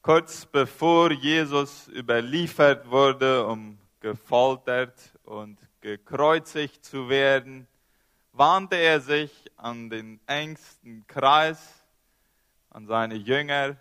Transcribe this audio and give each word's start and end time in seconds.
Kurz 0.00 0.46
bevor 0.46 1.10
Jesus 1.10 1.88
überliefert 1.88 2.88
wurde, 2.88 3.44
um 3.44 3.78
gefoltert 4.00 4.94
und 5.24 5.58
gekreuzigt 5.80 6.84
zu 6.84 7.08
werden, 7.08 7.66
wandte 8.32 8.76
er 8.76 9.00
sich 9.00 9.32
an 9.56 9.90
den 9.90 10.20
engsten 10.26 11.04
Kreis, 11.08 11.84
an 12.70 12.86
seine 12.86 13.16
Jünger 13.16 13.76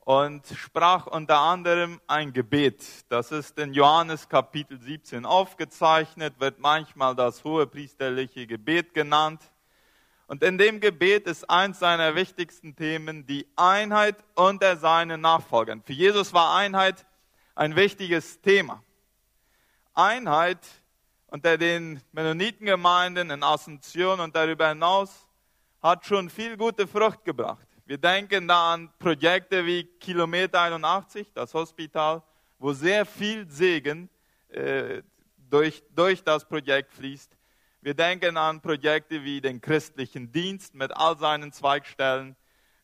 und 0.00 0.46
sprach 0.54 1.06
unter 1.06 1.38
anderem 1.38 1.98
ein 2.06 2.34
Gebet. 2.34 2.84
Das 3.08 3.32
ist 3.32 3.58
in 3.58 3.72
Johannes 3.72 4.28
Kapitel 4.28 4.78
17 4.78 5.24
aufgezeichnet, 5.24 6.38
wird 6.38 6.58
manchmal 6.58 7.16
das 7.16 7.42
hohe 7.42 7.66
priesterliche 7.66 8.46
Gebet 8.46 8.92
genannt. 8.92 9.40
Und 10.26 10.42
in 10.42 10.58
dem 10.58 10.80
Gebet 10.80 11.26
ist 11.26 11.48
eins 11.48 11.78
seiner 11.78 12.16
wichtigsten 12.16 12.74
Themen 12.74 13.26
die 13.26 13.46
Einheit 13.54 14.16
unter 14.34 14.76
seinen 14.76 15.20
Nachfolgern. 15.20 15.82
Für 15.82 15.92
Jesus 15.92 16.32
war 16.32 16.56
Einheit 16.56 17.06
ein 17.54 17.76
wichtiges 17.76 18.40
Thema. 18.40 18.82
Einheit 19.94 20.58
unter 21.28 21.56
den 21.56 22.00
Mennonitengemeinden 22.12 23.30
in 23.30 23.42
Asunción 23.42 24.20
und 24.20 24.34
darüber 24.34 24.68
hinaus 24.68 25.28
hat 25.80 26.04
schon 26.04 26.28
viel 26.28 26.56
gute 26.56 26.86
Frucht 26.88 27.24
gebracht. 27.24 27.66
Wir 27.84 27.98
denken 27.98 28.48
da 28.48 28.74
an 28.74 28.90
Projekte 28.98 29.64
wie 29.64 29.84
Kilometer 29.84 30.60
81, 30.62 31.32
das 31.32 31.54
Hospital, 31.54 32.22
wo 32.58 32.72
sehr 32.72 33.06
viel 33.06 33.48
Segen 33.48 34.08
äh, 34.48 35.02
durch, 35.48 35.84
durch 35.94 36.24
das 36.24 36.44
Projekt 36.44 36.92
fließt. 36.92 37.35
Wir 37.80 37.94
denken 37.94 38.36
an 38.36 38.60
Projekte 38.60 39.22
wie 39.22 39.40
den 39.40 39.60
christlichen 39.60 40.32
Dienst 40.32 40.74
mit 40.74 40.96
all 40.96 41.16
seinen 41.18 41.52
Zweigstellen. 41.52 42.36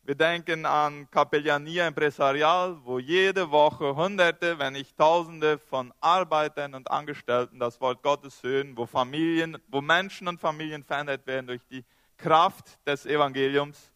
Wir 0.03 0.15
denken 0.15 0.65
an 0.65 1.09
Capellania 1.11 1.87
Empresarial, 1.87 2.77
wo 2.83 2.99
jede 2.99 3.51
Woche 3.51 3.95
Hunderte, 3.95 4.59
wenn 4.59 4.73
nicht 4.73 4.97
Tausende 4.97 5.57
von 5.57 5.93
Arbeitern 5.99 6.73
und 6.73 6.91
Angestellten 6.91 7.59
das 7.59 7.79
Wort 7.81 8.03
Gottes 8.03 8.43
hören, 8.43 8.75
wo 8.75 8.85
Familien, 8.85 9.57
wo 9.67 9.81
Menschen 9.81 10.27
und 10.27 10.39
Familien 10.39 10.83
verändert 10.83 11.25
werden 11.25 11.47
durch 11.47 11.65
die 11.69 11.85
Kraft 12.17 12.77
des 12.85 13.05
Evangeliums. 13.05 13.91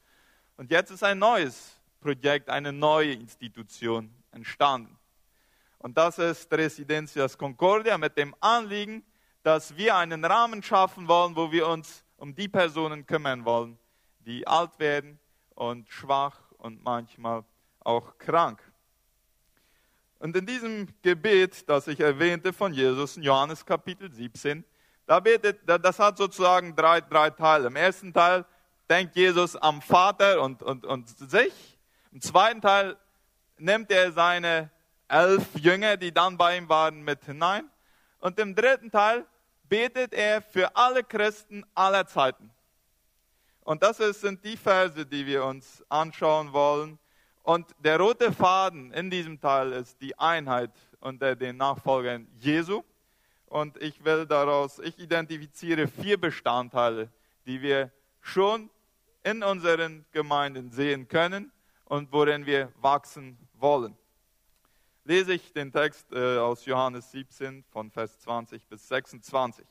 Und 0.57 0.71
jetzt 0.71 0.91
ist 0.91 1.03
ein 1.03 1.19
neues 1.19 1.77
Projekt, 1.99 2.49
eine 2.49 2.73
neue 2.73 3.13
Institution 3.13 4.09
entstanden. 4.31 4.97
Und 5.79 5.97
das 5.97 6.19
ist 6.19 6.51
Residencias 6.51 7.37
Concordia 7.37 7.97
mit 7.97 8.17
dem 8.17 8.33
Anliegen, 8.39 9.03
dass 9.47 9.77
wir 9.77 9.95
einen 9.95 10.25
Rahmen 10.25 10.61
schaffen 10.61 11.07
wollen, 11.07 11.37
wo 11.37 11.53
wir 11.53 11.69
uns 11.69 12.03
um 12.17 12.35
die 12.35 12.49
Personen 12.49 13.05
kümmern 13.05 13.45
wollen, 13.45 13.79
die 14.19 14.45
alt 14.45 14.77
werden 14.77 15.21
und 15.55 15.89
schwach 15.89 16.51
und 16.57 16.83
manchmal 16.83 17.45
auch 17.79 18.17
krank. 18.17 18.61
Und 20.19 20.35
in 20.35 20.45
diesem 20.45 20.89
Gebet, 21.01 21.69
das 21.69 21.87
ich 21.87 22.01
erwähnte 22.01 22.51
von 22.51 22.73
Jesus 22.73 23.15
in 23.15 23.23
Johannes 23.23 23.65
Kapitel 23.65 24.11
17, 24.11 24.65
da 25.05 25.21
betet, 25.21 25.61
das 25.65 25.97
hat 25.97 26.17
sozusagen 26.17 26.75
drei, 26.75 26.99
drei 26.99 27.29
Teile. 27.29 27.67
Im 27.67 27.77
ersten 27.77 28.11
Teil 28.11 28.43
denkt 28.89 29.15
Jesus 29.15 29.55
am 29.55 29.81
Vater 29.81 30.41
und, 30.41 30.61
und, 30.61 30.85
und 30.85 31.07
sich. 31.07 31.79
Im 32.11 32.19
zweiten 32.19 32.59
Teil 32.59 32.97
nimmt 33.57 33.91
er 33.91 34.11
seine 34.11 34.71
elf 35.07 35.55
Jünger, 35.55 35.95
die 35.95 36.11
dann 36.11 36.35
bei 36.35 36.57
ihm 36.57 36.67
waren, 36.67 37.01
mit 37.01 37.23
hinein. 37.23 37.63
Und 38.19 38.37
im 38.41 38.53
dritten 38.53 38.91
Teil 38.91 39.25
betet 39.69 40.13
er 40.13 40.41
für 40.41 40.75
alle 40.75 41.03
Christen 41.03 41.65
aller 41.73 42.05
Zeiten. 42.07 42.51
Und 43.61 43.83
das 43.83 43.97
sind 43.97 44.43
die 44.45 44.55
Verse, 44.55 45.05
die 45.05 45.25
wir 45.25 45.43
uns 45.43 45.83
anschauen 45.89 46.53
wollen. 46.53 46.97
Und 47.43 47.67
der 47.79 47.99
rote 47.99 48.31
Faden 48.31 48.91
in 48.93 49.09
diesem 49.09 49.39
Teil 49.39 49.73
ist 49.73 50.01
die 50.01 50.17
Einheit 50.17 50.71
unter 50.99 51.35
den 51.35 51.57
Nachfolgern 51.57 52.27
Jesu. 52.39 52.83
Und 53.45 53.81
ich 53.81 54.03
will 54.03 54.25
daraus, 54.25 54.79
ich 54.79 54.97
identifiziere 54.99 55.87
vier 55.87 56.19
Bestandteile, 56.19 57.09
die 57.45 57.61
wir 57.61 57.91
schon 58.21 58.69
in 59.23 59.43
unseren 59.43 60.05
Gemeinden 60.11 60.71
sehen 60.71 61.07
können 61.07 61.51
und 61.85 62.11
worin 62.11 62.45
wir 62.45 62.71
wachsen 62.81 63.37
wollen. 63.53 63.97
Lese 65.07 65.35
ich 65.35 65.53
den 65.53 65.71
Text 65.71 66.11
äh, 66.11 66.37
aus 66.37 66.65
Johannes 66.65 67.11
17 67.11 67.63
von 67.71 67.89
Vers 67.89 68.19
20 68.19 68.67
bis 68.67 68.89
26. 68.89 69.65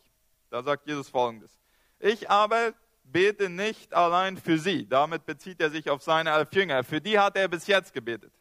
Da 0.49 0.63
sagt 0.63 0.87
Jesus 0.87 1.11
folgendes. 1.11 1.61
Ich 1.99 2.31
aber 2.31 2.73
bete 3.05 3.51
nicht 3.51 3.93
allein 3.93 4.39
für 4.39 4.57
sie. 4.57 4.89
Damit 4.89 5.27
bezieht 5.27 5.61
er 5.61 5.69
sich 5.69 5.91
auf 5.91 6.03
seine 6.03 6.31
elf 6.31 6.55
Jünger. 6.55 6.83
Für 6.85 7.03
die 7.03 7.19
hat 7.19 7.37
er 7.37 7.49
bis 7.49 7.67
jetzt 7.67 7.93
gebetet. 7.93 8.33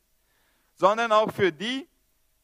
Sondern 0.76 1.12
auch 1.12 1.34
für 1.34 1.52
die, 1.52 1.86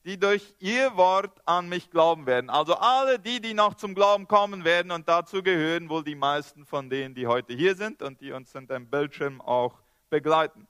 die 0.04 0.20
durch 0.20 0.54
ihr 0.60 0.98
Wort 0.98 1.40
an 1.46 1.70
mich 1.70 1.90
glauben 1.90 2.26
werden. 2.26 2.50
Also 2.50 2.76
alle 2.76 3.20
die, 3.20 3.40
die 3.40 3.54
noch 3.54 3.76
zum 3.76 3.96
Glauben 3.96 4.28
kommen 4.28 4.66
werden 4.66 4.92
und 4.92 5.08
dazu 5.08 5.42
gehören 5.42 5.88
wohl 5.88 6.04
die 6.04 6.16
meisten 6.16 6.66
von 6.66 6.90
denen, 6.90 7.16
die 7.16 7.26
heute 7.26 7.54
hier 7.54 7.76
sind 7.76 8.02
und 8.02 8.20
die 8.20 8.34
uns 8.34 8.52
hinter 8.52 8.74
dem 8.74 8.90
Bildschirm 8.90 9.40
auch 9.40 9.80
begleiten. 10.10 10.68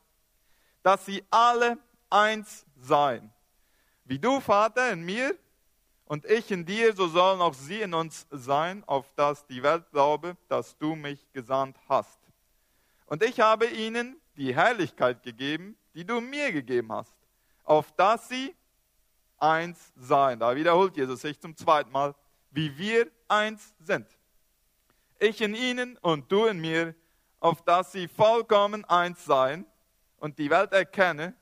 Dass 0.84 1.04
sie 1.04 1.24
alle 1.32 1.80
eins 2.12 2.68
seien. 2.80 3.34
Wie 4.12 4.20
du, 4.20 4.42
Vater, 4.42 4.92
in 4.92 5.04
mir 5.04 5.38
und 6.04 6.26
ich 6.26 6.52
in 6.52 6.66
dir, 6.66 6.94
so 6.94 7.08
sollen 7.08 7.40
auch 7.40 7.54
sie 7.54 7.80
in 7.80 7.94
uns 7.94 8.28
sein, 8.30 8.84
auf 8.86 9.10
dass 9.16 9.48
die 9.48 9.64
Welt 9.64 9.90
glaube, 9.90 10.36
dass 10.50 10.78
du 10.78 10.96
mich 10.96 11.32
gesandt 11.32 11.78
hast. 11.88 12.20
Und 13.06 13.24
ich 13.24 13.40
habe 13.40 13.68
ihnen 13.68 14.20
die 14.36 14.54
Herrlichkeit 14.54 15.24
gegeben, 15.24 15.78
die 15.94 16.04
du 16.04 16.20
mir 16.20 16.52
gegeben 16.52 16.92
hast, 16.92 17.16
auf 17.64 17.90
dass 17.94 18.28
sie 18.28 18.54
eins 19.38 19.94
sein. 19.96 20.42
Da 20.42 20.58
wiederholt 20.58 20.98
Jesus 20.98 21.22
sich 21.22 21.40
zum 21.40 21.56
zweiten 21.56 21.94
Mal, 21.94 22.14
wie 22.50 22.78
wir 22.78 23.10
eins 23.30 23.74
sind. 23.80 24.08
Ich 25.20 25.40
in 25.40 25.56
ihnen 25.56 25.96
und 26.00 26.30
du 26.30 26.48
in 26.48 26.60
mir, 26.60 26.96
auf 27.40 27.62
dass 27.62 27.94
sie 27.94 28.10
vollkommen 28.10 28.84
eins 28.84 29.24
seien 29.24 29.66
und 30.18 30.38
die 30.38 30.50
Welt 30.50 30.74
erkenne, 30.74 31.34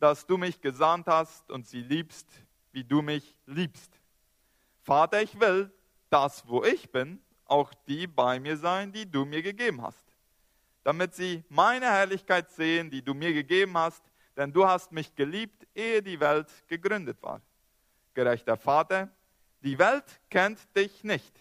dass 0.00 0.26
du 0.26 0.38
mich 0.38 0.60
gesandt 0.60 1.06
hast 1.06 1.50
und 1.50 1.66
sie 1.66 1.82
liebst, 1.82 2.26
wie 2.72 2.82
du 2.82 3.02
mich 3.02 3.36
liebst. 3.46 3.92
Vater, 4.82 5.22
ich 5.22 5.38
will, 5.38 5.70
dass 6.08 6.46
wo 6.48 6.64
ich 6.64 6.90
bin, 6.90 7.22
auch 7.44 7.72
die 7.86 8.06
bei 8.06 8.40
mir 8.40 8.56
sein, 8.56 8.92
die 8.92 9.10
du 9.10 9.24
mir 9.24 9.42
gegeben 9.42 9.82
hast, 9.82 10.04
damit 10.84 11.14
sie 11.14 11.44
meine 11.48 11.86
Herrlichkeit 11.86 12.50
sehen, 12.50 12.90
die 12.90 13.02
du 13.02 13.12
mir 13.12 13.32
gegeben 13.32 13.76
hast, 13.76 14.02
denn 14.36 14.52
du 14.52 14.66
hast 14.66 14.90
mich 14.90 15.14
geliebt, 15.14 15.66
ehe 15.74 16.02
die 16.02 16.18
Welt 16.18 16.48
gegründet 16.66 17.22
war. 17.22 17.42
Gerechter 18.14 18.56
Vater, 18.56 19.10
die 19.62 19.78
Welt 19.78 20.20
kennt 20.30 20.58
dich 20.74 21.04
nicht, 21.04 21.34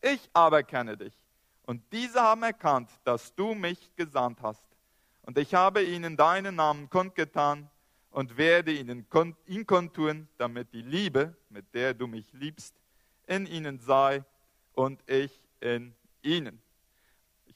ich 0.00 0.30
aber 0.32 0.62
kenne 0.62 0.96
dich. 0.96 1.14
Und 1.64 1.82
diese 1.92 2.20
haben 2.20 2.42
erkannt, 2.42 2.90
dass 3.04 3.34
du 3.34 3.54
mich 3.54 3.94
gesandt 3.94 4.40
hast. 4.42 4.64
Und 5.22 5.36
ich 5.36 5.54
habe 5.54 5.82
ihnen 5.82 6.16
deinen 6.16 6.56
Namen 6.56 6.88
kundgetan 6.88 7.70
und 8.10 8.36
werde 8.36 8.72
ihnen 8.72 9.06
ihn 9.46 9.66
kundtun, 9.66 10.28
damit 10.38 10.72
die 10.72 10.82
Liebe, 10.82 11.36
mit 11.48 11.74
der 11.74 11.94
du 11.94 12.06
mich 12.06 12.32
liebst, 12.32 12.74
in 13.26 13.46
ihnen 13.46 13.78
sei 13.78 14.24
und 14.74 15.00
ich 15.08 15.40
in 15.60 15.94
ihnen 16.22 16.60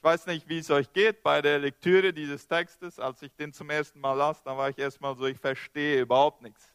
weiß 0.05 0.27
nicht, 0.27 0.49
wie 0.49 0.59
es 0.59 0.71
euch 0.71 0.93
geht 0.93 1.23
bei 1.23 1.41
der 1.41 1.59
Lektüre 1.59 2.13
dieses 2.13 2.47
Textes. 2.47 3.01
Als 3.01 3.23
ich 3.23 3.35
den 3.35 3.55
zum 3.55 3.71
ersten 3.71 3.99
Mal 3.99 4.13
las, 4.13 4.43
dann 4.43 4.59
war 4.59 4.69
ich 4.69 4.79
erstmal 4.79 5.17
so, 5.17 5.25
ich 5.25 5.39
verstehe 5.39 6.03
überhaupt 6.03 6.43
nichts. 6.43 6.75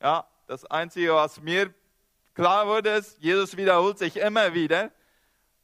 Ja, 0.00 0.26
das 0.46 0.64
Einzige, 0.64 1.14
was 1.14 1.40
mir 1.42 1.72
klar 2.32 2.66
wurde, 2.66 2.90
ist, 2.90 3.18
Jesus 3.20 3.56
wiederholt 3.56 3.98
sich 3.98 4.16
immer 4.16 4.54
wieder. 4.54 4.90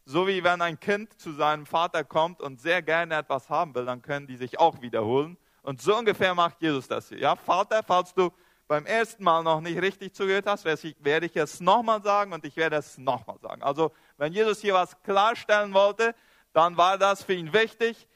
So 0.05 0.29
wie 0.29 0.45
wenn 0.45 0.61
ein 0.61 0.79
Kind 0.79 1.19
zu 1.19 1.33
seinem 1.33 1.65
Vater 1.65 2.05
kommt 2.05 2.43
und 2.43 2.61
sehr 2.61 2.83
gerne 2.83 3.17
etwas 3.17 3.49
haben 3.49 3.75
will, 3.75 3.87
dann 3.87 4.03
können 4.03 4.27
die 4.27 4.37
sich 4.37 4.59
auch 4.59 4.83
wiederholen. 4.83 5.39
Und 5.63 5.81
so 5.81 5.97
ungefähr 5.97 6.35
macht 6.35 6.61
Jesus 6.61 6.89
das 6.89 7.09
hier. 7.09 7.19
Ja, 7.19 7.37
Vater, 7.37 7.83
falls 7.83 8.15
du 8.15 8.31
beim 8.67 8.87
ersten 8.87 9.25
Mal 9.25 9.43
noch 9.43 9.61
nicht 9.61 9.81
richtig 9.81 10.15
zugehört 10.15 10.47
hast, 10.47 10.65
werde 10.65 11.27
ich 11.27 11.37
es 11.37 11.61
nochmal 11.61 12.03
sagen 12.03 12.33
und 12.33 12.45
ich 12.45 12.57
werde 12.57 12.77
es 12.77 12.99
nochmal 12.99 13.39
sagen. 13.41 13.63
Also, 13.63 13.93
wenn 14.17 14.33
Jesus 14.33 14.61
hier 14.61 14.75
was 14.75 15.01
klarstellen 15.03 15.75
wollte, 15.75 16.15
dann 16.53 16.77
war 16.77 16.97
das 16.97 17.23
für 17.23 17.35
ihn 17.35 17.53
wichtig. 17.53 18.09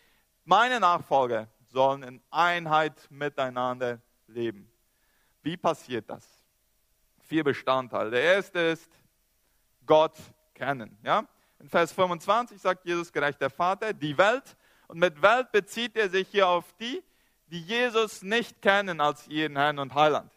Meine 0.45 0.79
Nachfolger 0.81 1.49
sollen 1.67 2.03
in 2.05 2.23
Einheit 2.31 2.95
miteinander 3.11 4.01
leben. 4.29 4.71
Wie 5.43 5.57
passiert 5.57 6.09
das? 6.09 6.25
Vier 7.23 7.43
Bestandteile. 7.43 8.11
Der 8.11 8.23
erste 8.23 8.61
ist 8.61 8.91
Gott 9.85 10.15
kennen. 10.55 10.97
Ja? 11.03 11.27
In 11.59 11.69
Vers 11.69 11.93
25 11.93 12.61
sagt 12.61 12.85
Jesus 12.85 13.13
gerecht 13.13 13.41
der 13.41 13.51
Vater, 13.51 13.93
die 13.93 14.17
Welt. 14.17 14.57
Und 14.87 14.99
mit 14.99 15.21
Welt 15.21 15.51
bezieht 15.51 15.97
er 15.97 16.09
sich 16.09 16.29
hier 16.29 16.47
auf 16.47 16.73
die, 16.75 17.03
die 17.47 17.61
Jesus 17.61 18.23
nicht 18.23 18.61
kennen 18.63 19.01
als 19.01 19.29
ihren 19.29 19.57
Herrn 19.57 19.79
und 19.79 19.95
Heiland. 19.95 20.33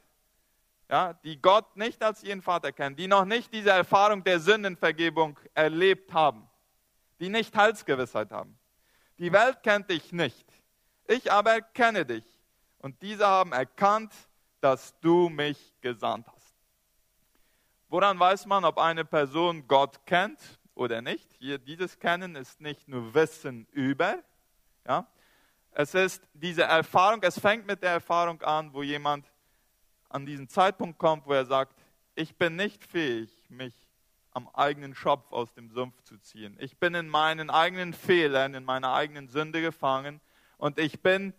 Ja, 0.89 1.13
die 1.13 1.41
Gott 1.41 1.75
nicht 1.75 2.01
als 2.01 2.23
ihren 2.23 2.41
Vater 2.41 2.71
kennen, 2.71 2.95
die 2.95 3.07
noch 3.07 3.25
nicht 3.25 3.53
diese 3.53 3.71
Erfahrung 3.71 4.23
der 4.23 4.39
Sündenvergebung 4.39 5.37
erlebt 5.53 6.13
haben 6.13 6.47
die 7.19 7.29
nicht 7.29 7.55
Heilsgewissheit 7.55 8.31
haben. 8.31 8.57
Die 9.17 9.31
Welt 9.31 9.63
kennt 9.63 9.89
dich 9.89 10.11
nicht, 10.11 10.45
ich 11.07 11.31
aber 11.31 11.61
kenne 11.61 12.05
dich. 12.05 12.25
Und 12.79 13.01
diese 13.01 13.25
haben 13.25 13.53
erkannt, 13.53 14.13
dass 14.61 14.99
du 14.99 15.29
mich 15.29 15.73
gesandt 15.81 16.27
hast. 16.27 16.55
Woran 17.89 18.19
weiß 18.19 18.45
man, 18.45 18.65
ob 18.65 18.77
eine 18.77 19.05
Person 19.05 19.67
Gott 19.67 20.05
kennt 20.05 20.39
oder 20.75 21.01
nicht? 21.01 21.27
Hier, 21.39 21.57
dieses 21.57 21.97
Kennen 21.97 22.35
ist 22.35 22.61
nicht 22.61 22.87
nur 22.87 23.13
Wissen 23.13 23.65
über, 23.71 24.19
ja? 24.85 25.07
Es 25.79 25.93
ist 25.93 26.27
diese 26.33 26.63
Erfahrung, 26.63 27.21
es 27.21 27.39
fängt 27.39 27.67
mit 27.67 27.83
der 27.83 27.91
Erfahrung 27.91 28.41
an, 28.41 28.73
wo 28.73 28.81
jemand 28.81 29.31
an 30.09 30.25
diesen 30.25 30.49
Zeitpunkt 30.49 30.97
kommt, 30.97 31.27
wo 31.27 31.33
er 31.33 31.45
sagt, 31.45 31.75
ich 32.15 32.35
bin 32.35 32.55
nicht 32.55 32.83
fähig, 32.83 33.29
mich 33.47 33.75
am 34.31 34.49
eigenen 34.55 34.95
Schopf 34.95 35.31
aus 35.31 35.53
dem 35.53 35.69
Sumpf 35.69 36.01
zu 36.01 36.17
ziehen. 36.17 36.57
Ich 36.59 36.79
bin 36.79 36.95
in 36.95 37.07
meinen 37.07 37.51
eigenen 37.51 37.93
Fehlern, 37.93 38.55
in 38.55 38.63
meiner 38.63 38.91
eigenen 38.91 39.27
Sünde 39.27 39.61
gefangen 39.61 40.19
und 40.57 40.79
ich 40.79 40.99
bin 40.99 41.31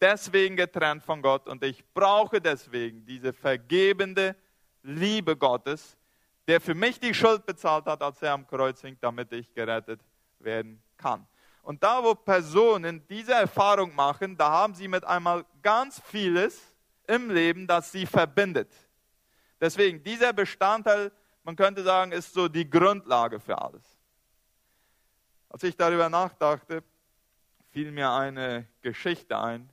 deswegen 0.00 0.56
getrennt 0.56 1.02
von 1.02 1.20
Gott 1.20 1.46
und 1.46 1.62
ich 1.62 1.84
brauche 1.92 2.40
deswegen 2.40 3.04
diese 3.04 3.34
vergebende 3.34 4.34
Liebe 4.82 5.36
Gottes, 5.36 5.98
der 6.48 6.62
für 6.62 6.74
mich 6.74 6.98
die 6.98 7.12
Schuld 7.12 7.44
bezahlt 7.44 7.84
hat, 7.84 8.00
als 8.00 8.22
er 8.22 8.32
am 8.32 8.46
Kreuz 8.46 8.80
hing, 8.80 8.96
damit 9.02 9.30
ich 9.34 9.52
gerettet 9.52 10.00
werden 10.38 10.82
kann. 10.96 11.26
Und 11.62 11.82
da, 11.82 12.02
wo 12.02 12.14
Personen 12.14 13.06
diese 13.08 13.32
Erfahrung 13.32 13.94
machen, 13.94 14.36
da 14.36 14.50
haben 14.50 14.74
sie 14.74 14.88
mit 14.88 15.04
einmal 15.04 15.44
ganz 15.62 16.00
vieles 16.04 16.60
im 17.06 17.30
Leben, 17.30 17.66
das 17.66 17.92
sie 17.92 18.04
verbindet. 18.04 18.70
Deswegen, 19.60 20.02
dieser 20.02 20.32
Bestandteil, 20.32 21.12
man 21.44 21.54
könnte 21.54 21.84
sagen, 21.84 22.10
ist 22.10 22.34
so 22.34 22.48
die 22.48 22.68
Grundlage 22.68 23.38
für 23.38 23.60
alles. 23.60 23.84
Als 25.48 25.62
ich 25.62 25.76
darüber 25.76 26.08
nachdachte, 26.08 26.82
fiel 27.70 27.92
mir 27.92 28.10
eine 28.10 28.66
Geschichte 28.80 29.38
ein 29.38 29.70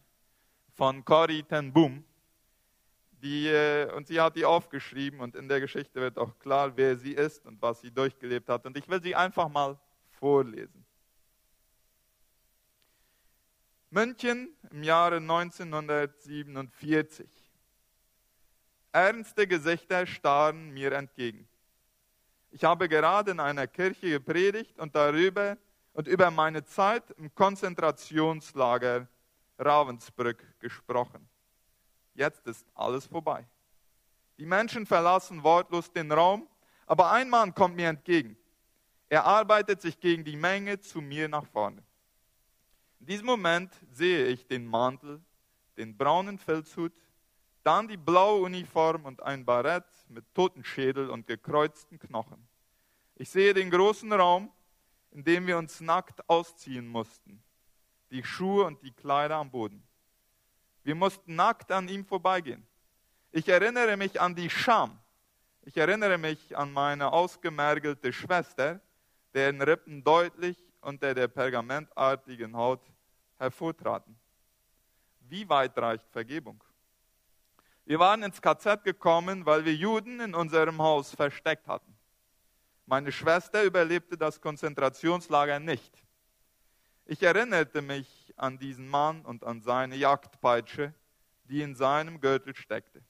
von 0.74 1.04
Cory 1.04 1.44
ten 1.44 1.74
Boom. 1.74 2.04
Die, 3.22 3.48
äh, 3.48 3.92
und 3.94 4.08
sie 4.08 4.22
hat 4.22 4.36
die 4.36 4.46
aufgeschrieben 4.46 5.20
und 5.20 5.36
in 5.36 5.50
der 5.50 5.60
Geschichte 5.60 6.00
wird 6.00 6.18
auch 6.18 6.38
klar, 6.40 6.72
wer 6.78 6.96
sie 6.96 7.14
ist 7.14 7.46
und 7.46 7.62
was 7.62 7.82
sie 7.82 7.92
durchgelebt 7.92 8.48
hat. 8.48 8.66
Und 8.66 8.78
ich 8.78 8.88
will 8.88 9.02
sie 9.02 9.16
einfach 9.16 9.50
mal 9.50 9.78
vorlesen. 10.12 10.86
München 13.92 14.56
im 14.70 14.84
Jahre 14.84 15.16
1947. 15.16 17.28
Ernste 18.92 19.48
Gesichter 19.48 20.06
starren 20.06 20.70
mir 20.70 20.92
entgegen. 20.92 21.48
Ich 22.52 22.64
habe 22.64 22.88
gerade 22.88 23.32
in 23.32 23.40
einer 23.40 23.66
Kirche 23.66 24.12
gepredigt 24.12 24.78
und 24.78 24.96
darüber 24.96 25.58
und 25.94 26.08
über 26.08 26.30
meine 26.30 26.64
Zeit 26.66 27.10
im 27.18 27.34
Konzentrationslager 27.34 29.08
Ravensbrück 29.58 30.60
gesprochen. 30.60 31.28
Jetzt 32.14 32.46
ist 32.46 32.68
alles 32.76 33.08
vorbei. 33.08 33.44
Die 34.38 34.46
Menschen 34.46 34.86
verlassen 34.86 35.42
wortlos 35.42 35.92
den 35.92 36.12
Raum, 36.12 36.48
aber 36.86 37.12
ein 37.12 37.28
Mann 37.28 37.56
kommt 37.56 37.76
mir 37.76 37.90
entgegen. 37.90 38.38
Er 39.10 39.26
arbeitet 39.26 39.82
sich 39.82 40.00
gegen 40.00 40.24
die 40.24 40.36
Menge 40.36 40.80
zu 40.80 41.02
mir 41.02 41.28
nach 41.28 41.48
vorne. 41.48 41.84
In 43.00 43.06
diesem 43.06 43.26
Moment 43.26 43.74
sehe 43.92 44.28
ich 44.28 44.46
den 44.46 44.66
Mantel, 44.66 45.22
den 45.78 45.96
braunen 45.96 46.38
Filzhut, 46.38 46.94
dann 47.64 47.88
die 47.88 47.98
blaue 47.98 48.42
Uniform 48.42 49.06
und 49.06 49.24
ein 49.24 49.46
Barett 49.46 49.86
mit 50.10 50.26
Totenschädel 50.34 51.10
und 51.10 51.28
gekreuzten 51.28 52.00
Knochen. 52.00 52.48
Ich 53.16 53.30
sehe 53.30 53.54
den 53.54 53.70
großen 53.70 54.12
Raum, 54.12 54.52
in 55.12 55.24
dem 55.24 55.48
wir 55.48 55.58
uns 55.58 55.82
nackt 55.82 56.28
ausziehen 56.30 56.88
mussten, 56.88 57.42
die 58.12 58.24
Schuhe 58.24 58.66
und 58.66 58.82
die 58.84 58.92
Kleider 58.92 59.36
am 59.36 59.50
Boden. 59.50 59.84
Wir 60.84 60.96
mussten 60.96 61.36
nackt 61.36 61.72
an 61.72 61.88
ihm 61.88 62.06
vorbeigehen. 62.06 62.66
Ich 63.32 63.48
erinnere 63.48 63.98
mich 63.98 64.20
an 64.20 64.36
die 64.36 64.50
Scham. 64.50 64.98
Ich 65.64 65.78
erinnere 65.78 66.18
mich 66.18 66.58
an 66.58 66.72
meine 66.72 67.12
ausgemergelte 67.12 68.12
Schwester, 68.12 68.82
deren 69.34 69.62
Rippen 69.62 70.04
deutlich 70.04 70.58
unter 70.82 71.14
der 71.14 71.28
pergamentartigen 71.28 72.56
Haut 72.56 72.82
hervortraten. 73.38 74.18
Wie 75.22 75.48
weit 75.48 75.78
reicht 75.78 76.10
Vergebung? 76.10 76.64
Wir 77.86 78.00
waren 78.00 78.24
ins 78.24 78.42
KZ 78.42 78.84
gekommen, 78.84 79.46
weil 79.46 79.66
wir 79.66 79.74
Juden 79.74 80.20
in 80.20 80.36
unserem 80.36 80.80
Haus 80.80 81.14
versteckt 81.14 81.68
hatten. 81.68 81.96
Meine 82.86 83.12
Schwester 83.12 83.64
überlebte 83.64 84.18
das 84.18 84.42
Konzentrationslager 84.42 85.60
nicht. 85.60 86.04
Ich 87.06 87.24
erinnerte 87.24 87.82
mich 87.82 88.34
an 88.36 88.60
diesen 88.60 88.88
Mann 88.88 89.26
und 89.26 89.44
an 89.44 89.62
seine 89.62 89.96
Jagdpeitsche, 89.96 90.94
die 91.46 91.62
in 91.62 91.76
seinem 91.76 92.22
Gürtel 92.22 92.56
steckte. 92.56 93.04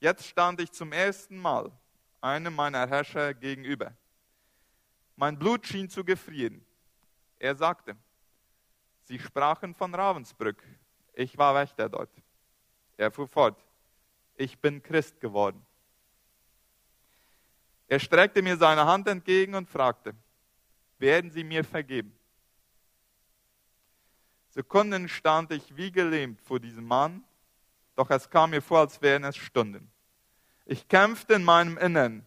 Jetzt 0.00 0.26
stand 0.26 0.60
ich 0.60 0.70
zum 0.70 0.92
ersten 0.92 1.36
Mal 1.36 1.72
einem 2.20 2.54
meiner 2.54 2.88
Herrscher 2.88 3.34
gegenüber. 3.34 3.92
Mein 5.16 5.38
Blut 5.38 5.66
schien 5.66 5.90
zu 5.90 6.04
gefrieren. 6.04 6.64
Er 7.38 7.54
sagte, 7.54 7.96
Sie 9.02 9.18
sprachen 9.18 9.74
von 9.74 9.94
Ravensbrück. 9.94 10.62
Ich 11.14 11.38
war 11.38 11.54
Wächter 11.54 11.88
dort. 11.88 12.10
Er 12.96 13.10
fuhr 13.10 13.28
fort, 13.28 13.58
ich 14.34 14.58
bin 14.58 14.82
Christ 14.82 15.20
geworden. 15.20 15.64
Er 17.86 17.98
streckte 17.98 18.42
mir 18.42 18.56
seine 18.56 18.84
Hand 18.84 19.08
entgegen 19.08 19.54
und 19.54 19.68
fragte, 19.68 20.14
werden 20.98 21.30
Sie 21.30 21.44
mir 21.44 21.64
vergeben? 21.64 22.12
Sekunden 24.50 25.08
stand 25.08 25.52
ich 25.52 25.76
wie 25.76 25.90
gelähmt 25.90 26.40
vor 26.42 26.58
diesem 26.60 26.84
Mann, 26.84 27.24
doch 27.94 28.10
es 28.10 28.28
kam 28.28 28.50
mir 28.50 28.60
vor, 28.60 28.80
als 28.80 29.00
wären 29.00 29.24
es 29.24 29.36
Stunden. 29.36 29.90
Ich 30.66 30.86
kämpfte 30.86 31.34
in 31.34 31.44
meinem 31.44 31.78
Innern. 31.78 32.26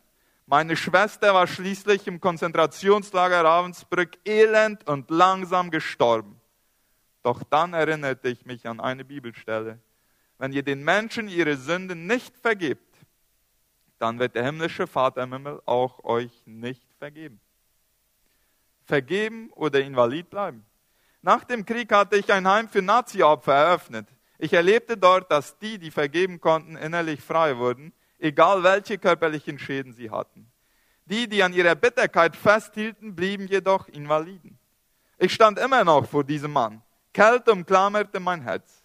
Meine 0.51 0.75
Schwester 0.75 1.33
war 1.33 1.48
schließlich 1.48 2.07
im 2.07 2.19
Konzentrationslager 2.19 3.42
Ravensbrück 3.42 4.18
elend 4.25 4.86
und 4.86 5.09
langsam 5.09 5.71
gestorben. 5.71 6.42
Doch 7.24 7.42
dann 7.44 7.74
erinnerte 7.74 8.27
ich 8.27 8.45
mich 8.45 8.68
an 8.68 8.81
eine 8.81 9.06
Bibelstelle. 9.06 9.80
Wenn 10.38 10.51
ihr 10.51 10.63
den 10.63 10.83
Menschen 10.83 11.30
ihre 11.30 11.56
Sünden 11.56 12.06
nicht 12.06 12.36
vergebt, 12.36 12.98
dann 13.98 14.19
wird 14.19 14.36
der 14.36 14.44
himmlische 14.44 14.88
Vater 14.88 15.24
im 15.24 15.31
Himmel 15.31 15.62
auch 15.65 16.03
euch 16.03 16.33
nicht 16.45 16.86
vergeben. 17.00 17.39
Vergeben 18.83 19.51
oder 19.51 19.80
invalid 19.80 20.30
bleiben. 20.30 20.65
Nach 21.21 21.45
dem 21.45 21.65
Krieg 21.65 21.94
hatte 21.94 22.18
ich 22.18 22.30
ein 22.30 22.45
Heim 22.45 22.68
für 22.68 22.81
Nazi-Opfer 22.81 23.54
eröffnet. 23.54 24.09
Ich 24.38 24.51
erlebte 24.51 24.97
dort, 24.97 25.31
dass 25.31 25.57
die, 25.59 25.80
die 25.80 25.92
vergeben 25.92 26.42
konnten, 26.42 26.75
innerlich 26.75 27.21
frei 27.21 27.57
wurden, 27.57 27.94
egal 28.21 28.64
welche 28.64 28.97
körperlichen 28.97 29.59
Schäden 29.59 29.94
sie 29.94 30.09
hatten. 30.09 30.50
Die, 31.11 31.27
die 31.27 31.44
an 31.44 31.51
ihrer 31.51 31.75
Bitterkeit 31.75 32.37
festhielten, 32.37 33.13
blieben 33.13 33.45
jedoch 33.45 33.89
Invaliden. 33.89 34.57
Ich 35.18 35.33
stand 35.33 35.59
immer 35.59 35.83
noch 35.83 36.07
vor 36.07 36.23
diesem 36.23 36.53
Mann. 36.53 36.81
Kälte 37.13 37.51
umklammerte 37.51 38.21
mein 38.21 38.41
Herz. 38.41 38.81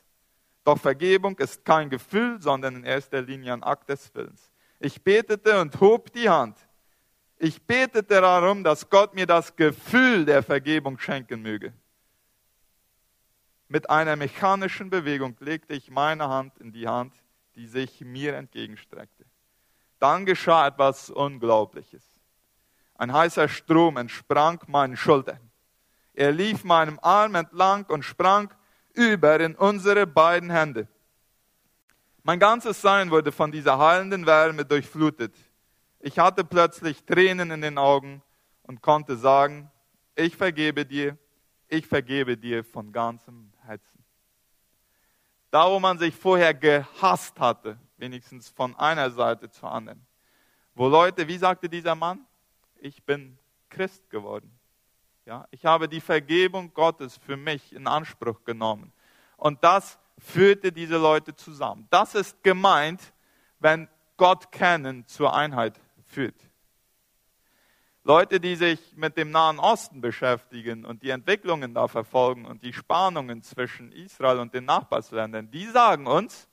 Doch 0.64 0.76
Vergebung 0.76 1.38
ist 1.38 1.64
kein 1.64 1.88
Gefühl, 1.88 2.42
sondern 2.42 2.74
in 2.74 2.84
erster 2.84 3.22
Linie 3.22 3.52
ein 3.52 3.62
Akt 3.62 3.88
des 3.88 4.12
Willens. 4.12 4.50
Ich 4.80 5.00
betete 5.00 5.60
und 5.60 5.80
hob 5.80 6.12
die 6.12 6.28
Hand. 6.28 6.58
Ich 7.38 7.62
betete 7.62 8.20
darum, 8.20 8.64
dass 8.64 8.90
Gott 8.90 9.14
mir 9.14 9.26
das 9.26 9.54
Gefühl 9.54 10.24
der 10.24 10.42
Vergebung 10.42 10.98
schenken 10.98 11.42
möge. 11.42 11.72
Mit 13.68 13.88
einer 13.88 14.16
mechanischen 14.16 14.90
Bewegung 14.90 15.36
legte 15.38 15.74
ich 15.74 15.92
meine 15.92 16.28
Hand 16.28 16.58
in 16.58 16.72
die 16.72 16.88
Hand, 16.88 17.14
die 17.54 17.68
sich 17.68 18.00
mir 18.00 18.34
entgegenstreckte. 18.34 19.26
Dann 20.00 20.26
geschah 20.26 20.66
etwas 20.66 21.08
Unglaubliches. 21.08 22.15
Ein 22.98 23.12
heißer 23.12 23.48
Strom 23.48 23.96
entsprang 23.96 24.60
meinen 24.66 24.96
Schultern. 24.96 25.40
Er 26.14 26.32
lief 26.32 26.64
meinem 26.64 26.98
Arm 27.02 27.34
entlang 27.34 27.84
und 27.86 28.02
sprang 28.02 28.52
über 28.94 29.38
in 29.40 29.54
unsere 29.54 30.06
beiden 30.06 30.50
Hände. 30.50 30.88
Mein 32.22 32.40
ganzes 32.40 32.80
Sein 32.80 33.10
wurde 33.10 33.30
von 33.30 33.52
dieser 33.52 33.78
heilenden 33.78 34.26
Wärme 34.26 34.64
durchflutet. 34.64 35.34
Ich 36.00 36.18
hatte 36.18 36.42
plötzlich 36.42 37.04
Tränen 37.04 37.50
in 37.50 37.60
den 37.60 37.78
Augen 37.78 38.22
und 38.62 38.80
konnte 38.80 39.16
sagen, 39.16 39.70
ich 40.14 40.36
vergebe 40.36 40.86
dir, 40.86 41.18
ich 41.68 41.86
vergebe 41.86 42.36
dir 42.36 42.64
von 42.64 42.90
ganzem 42.92 43.52
Herzen. 43.64 44.04
Da, 45.50 45.70
wo 45.70 45.78
man 45.78 45.98
sich 45.98 46.14
vorher 46.14 46.54
gehasst 46.54 47.38
hatte, 47.38 47.78
wenigstens 47.96 48.48
von 48.48 48.74
einer 48.76 49.10
Seite 49.10 49.50
zur 49.50 49.70
anderen, 49.70 50.04
wo 50.74 50.88
Leute, 50.88 51.28
wie 51.28 51.38
sagte 51.38 51.68
dieser 51.68 51.94
Mann, 51.94 52.26
ich 52.80 53.04
bin 53.04 53.38
Christ 53.68 54.08
geworden. 54.10 54.50
Ja, 55.24 55.46
ich 55.50 55.64
habe 55.66 55.88
die 55.88 56.00
Vergebung 56.00 56.72
Gottes 56.72 57.16
für 57.16 57.36
mich 57.36 57.72
in 57.72 57.86
Anspruch 57.86 58.44
genommen. 58.44 58.92
Und 59.36 59.62
das 59.64 59.98
führte 60.18 60.72
diese 60.72 60.96
Leute 60.96 61.34
zusammen. 61.34 61.86
Das 61.90 62.14
ist 62.14 62.42
gemeint, 62.42 63.12
wenn 63.58 63.88
Gott 64.16 64.52
kennen 64.52 65.06
zur 65.06 65.34
Einheit 65.34 65.80
führt. 66.04 66.36
Leute, 68.04 68.38
die 68.38 68.54
sich 68.54 68.78
mit 68.94 69.16
dem 69.16 69.32
Nahen 69.32 69.58
Osten 69.58 70.00
beschäftigen 70.00 70.84
und 70.84 71.02
die 71.02 71.10
Entwicklungen 71.10 71.74
da 71.74 71.88
verfolgen 71.88 72.46
und 72.46 72.62
die 72.62 72.72
Spannungen 72.72 73.42
zwischen 73.42 73.90
Israel 73.90 74.38
und 74.38 74.54
den 74.54 74.64
Nachbarsländern, 74.64 75.50
die 75.50 75.66
sagen 75.66 76.06
uns, 76.06 76.48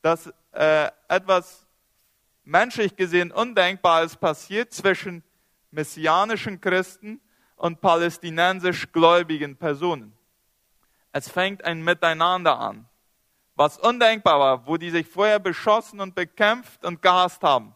dass 0.00 0.32
äh, 0.50 0.90
etwas 1.06 1.68
menschlich 2.42 2.96
gesehen 2.96 3.30
Undenkbares 3.30 4.16
passiert 4.16 4.72
zwischen 4.72 5.22
messianischen 5.72 6.60
Christen 6.60 7.20
und 7.56 7.80
palästinensisch 7.80 8.92
gläubigen 8.92 9.56
Personen. 9.56 10.16
Es 11.10 11.28
fängt 11.28 11.64
ein 11.64 11.82
Miteinander 11.82 12.58
an, 12.58 12.88
was 13.54 13.78
undenkbar 13.78 14.38
war, 14.38 14.66
wo 14.66 14.76
die 14.76 14.90
sich 14.90 15.06
vorher 15.06 15.38
beschossen 15.38 16.00
und 16.00 16.14
bekämpft 16.14 16.84
und 16.84 17.02
gehasst 17.02 17.42
haben. 17.42 17.74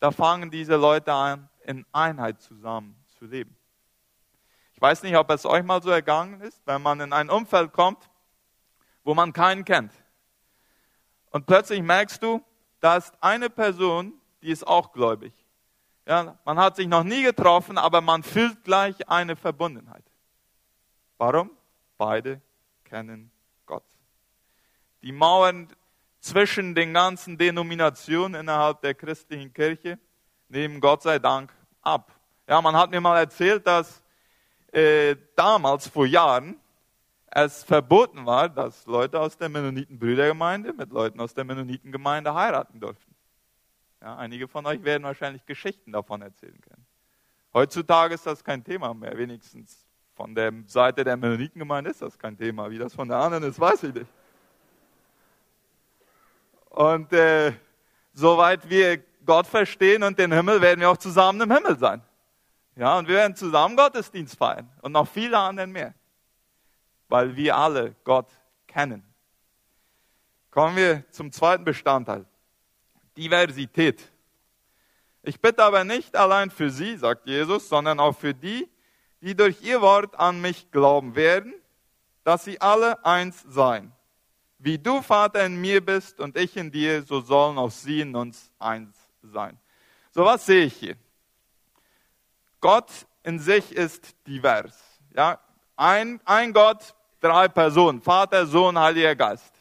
Da 0.00 0.10
fangen 0.10 0.50
diese 0.50 0.76
Leute 0.76 1.12
an, 1.12 1.48
in 1.64 1.86
Einheit 1.92 2.40
zusammen 2.40 2.96
zu 3.18 3.24
leben. 3.24 3.56
Ich 4.74 4.80
weiß 4.80 5.02
nicht, 5.02 5.16
ob 5.16 5.30
es 5.30 5.46
euch 5.46 5.62
mal 5.62 5.82
so 5.82 5.90
ergangen 5.90 6.40
ist, 6.40 6.60
wenn 6.66 6.82
man 6.82 7.00
in 7.00 7.12
ein 7.12 7.30
Umfeld 7.30 7.72
kommt, 7.72 8.10
wo 9.02 9.14
man 9.14 9.32
keinen 9.32 9.64
kennt. 9.64 9.92
Und 11.30 11.46
plötzlich 11.46 11.82
merkst 11.82 12.22
du, 12.22 12.44
da 12.80 12.96
ist 12.96 13.14
eine 13.20 13.50
Person, 13.50 14.12
die 14.42 14.50
ist 14.50 14.66
auch 14.66 14.92
gläubig. 14.92 15.43
Ja, 16.06 16.38
man 16.44 16.58
hat 16.58 16.76
sich 16.76 16.86
noch 16.86 17.04
nie 17.04 17.22
getroffen, 17.22 17.78
aber 17.78 18.00
man 18.00 18.22
fühlt 18.22 18.62
gleich 18.64 19.08
eine 19.08 19.36
Verbundenheit. 19.36 20.04
Warum? 21.16 21.50
Beide 21.96 22.40
kennen 22.84 23.30
Gott. 23.64 23.84
Die 25.02 25.12
Mauern 25.12 25.68
zwischen 26.20 26.74
den 26.74 26.92
ganzen 26.92 27.38
Denominationen 27.38 28.40
innerhalb 28.40 28.80
der 28.82 28.94
christlichen 28.94 29.52
Kirche 29.52 29.98
nehmen 30.48 30.80
Gott 30.80 31.02
sei 31.02 31.18
Dank 31.18 31.52
ab. 31.82 32.12
Ja, 32.48 32.60
man 32.60 32.76
hat 32.76 32.90
mir 32.90 33.00
mal 33.00 33.18
erzählt, 33.18 33.66
dass 33.66 34.02
äh, 34.72 35.16
damals 35.36 35.88
vor 35.88 36.06
Jahren 36.06 36.60
es 37.26 37.64
verboten 37.64 38.26
war, 38.26 38.48
dass 38.48 38.86
Leute 38.86 39.18
aus 39.18 39.36
der 39.36 39.48
Mennoniten-Brüdergemeinde 39.48 40.72
mit 40.72 40.90
Leuten 40.90 41.20
aus 41.20 41.34
der 41.34 41.44
Mennonitengemeinde 41.44 42.34
heiraten 42.34 42.78
durften. 42.78 43.13
Ja, 44.04 44.16
einige 44.16 44.46
von 44.48 44.66
euch 44.66 44.84
werden 44.84 45.02
wahrscheinlich 45.04 45.46
Geschichten 45.46 45.90
davon 45.90 46.20
erzählen 46.20 46.60
können. 46.60 46.84
Heutzutage 47.54 48.12
ist 48.12 48.26
das 48.26 48.44
kein 48.44 48.62
Thema 48.62 48.92
mehr, 48.92 49.16
wenigstens 49.16 49.86
von 50.12 50.34
der 50.34 50.52
Seite 50.66 51.04
der 51.04 51.16
Mennonitengemeinde 51.16 51.88
ist 51.88 52.02
das 52.02 52.18
kein 52.18 52.36
Thema. 52.36 52.70
Wie 52.70 52.76
das 52.76 52.92
von 52.92 53.08
der 53.08 53.16
anderen 53.16 53.44
ist, 53.44 53.58
weiß 53.58 53.82
ich 53.84 53.94
nicht. 53.94 54.10
Und 56.68 57.14
äh, 57.14 57.54
soweit 58.12 58.68
wir 58.68 58.98
Gott 59.24 59.46
verstehen 59.46 60.02
und 60.02 60.18
den 60.18 60.32
Himmel, 60.32 60.60
werden 60.60 60.80
wir 60.80 60.90
auch 60.90 60.98
zusammen 60.98 61.40
im 61.40 61.50
Himmel 61.50 61.78
sein. 61.78 62.02
Ja, 62.76 62.98
und 62.98 63.08
wir 63.08 63.14
werden 63.14 63.34
zusammen 63.34 63.74
Gottesdienst 63.74 64.36
feiern 64.36 64.70
und 64.82 64.92
noch 64.92 65.08
viele 65.08 65.38
andere 65.38 65.66
mehr, 65.66 65.94
weil 67.08 67.34
wir 67.34 67.56
alle 67.56 67.96
Gott 68.04 68.28
kennen. 68.66 69.02
Kommen 70.50 70.76
wir 70.76 71.10
zum 71.10 71.32
zweiten 71.32 71.64
Bestandteil, 71.64 72.26
Diversität. 73.16 74.02
Ich 75.22 75.40
bitte 75.40 75.62
aber 75.62 75.84
nicht 75.84 76.16
allein 76.16 76.50
für 76.50 76.70
sie, 76.70 76.96
sagt 76.96 77.26
Jesus, 77.26 77.68
sondern 77.68 77.98
auch 77.98 78.16
für 78.16 78.34
die, 78.34 78.68
die 79.20 79.34
durch 79.34 79.62
ihr 79.62 79.80
Wort 79.80 80.18
an 80.18 80.40
mich 80.40 80.70
glauben 80.70 81.14
werden, 81.16 81.54
dass 82.24 82.44
sie 82.44 82.60
alle 82.60 83.04
eins 83.04 83.42
seien. 83.48 83.92
Wie 84.58 84.78
du, 84.78 85.02
Vater, 85.02 85.44
in 85.44 85.60
mir 85.60 85.84
bist 85.84 86.20
und 86.20 86.36
ich 86.36 86.56
in 86.56 86.70
dir, 86.70 87.02
so 87.02 87.20
sollen 87.20 87.58
auch 87.58 87.70
sie 87.70 88.00
in 88.00 88.14
uns 88.14 88.50
eins 88.58 88.96
sein. 89.22 89.58
So, 90.10 90.24
was 90.24 90.46
sehe 90.46 90.66
ich 90.66 90.74
hier? 90.74 90.96
Gott 92.60 92.90
in 93.22 93.38
sich 93.38 93.72
ist 93.72 94.14
divers. 94.26 94.78
Ja, 95.14 95.38
ein, 95.76 96.20
ein 96.24 96.52
Gott, 96.52 96.94
drei 97.20 97.48
Personen, 97.48 98.00
Vater, 98.00 98.46
Sohn, 98.46 98.78
Heiliger 98.78 99.16
Geist. 99.16 99.54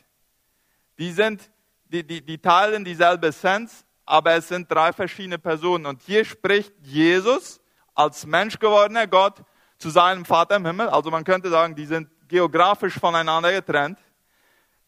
Die 0.98 1.12
sind, 1.12 1.50
die, 1.93 2.05
die, 2.05 2.25
die 2.25 2.39
teilen 2.39 2.83
dieselbe 2.83 3.27
Essenz, 3.27 3.85
aber 4.05 4.33
es 4.33 4.47
sind 4.47 4.69
drei 4.69 4.91
verschiedene 4.91 5.38
Personen. 5.38 5.85
Und 5.85 6.01
hier 6.01 6.25
spricht 6.25 6.73
Jesus 6.81 7.62
als 7.93 8.25
Mensch 8.25 8.57
gewordener 8.57 9.05
Gott 9.07 9.43
zu 9.77 9.89
seinem 9.89 10.25
Vater 10.25 10.55
im 10.55 10.65
Himmel. 10.65 10.89
Also 10.89 11.12
man 11.12 11.23
könnte 11.23 11.50
sagen, 11.50 11.75
die 11.75 11.85
sind 11.85 12.09
geografisch 12.27 13.00
voneinander 13.00 13.51
getrennt. 13.51 14.00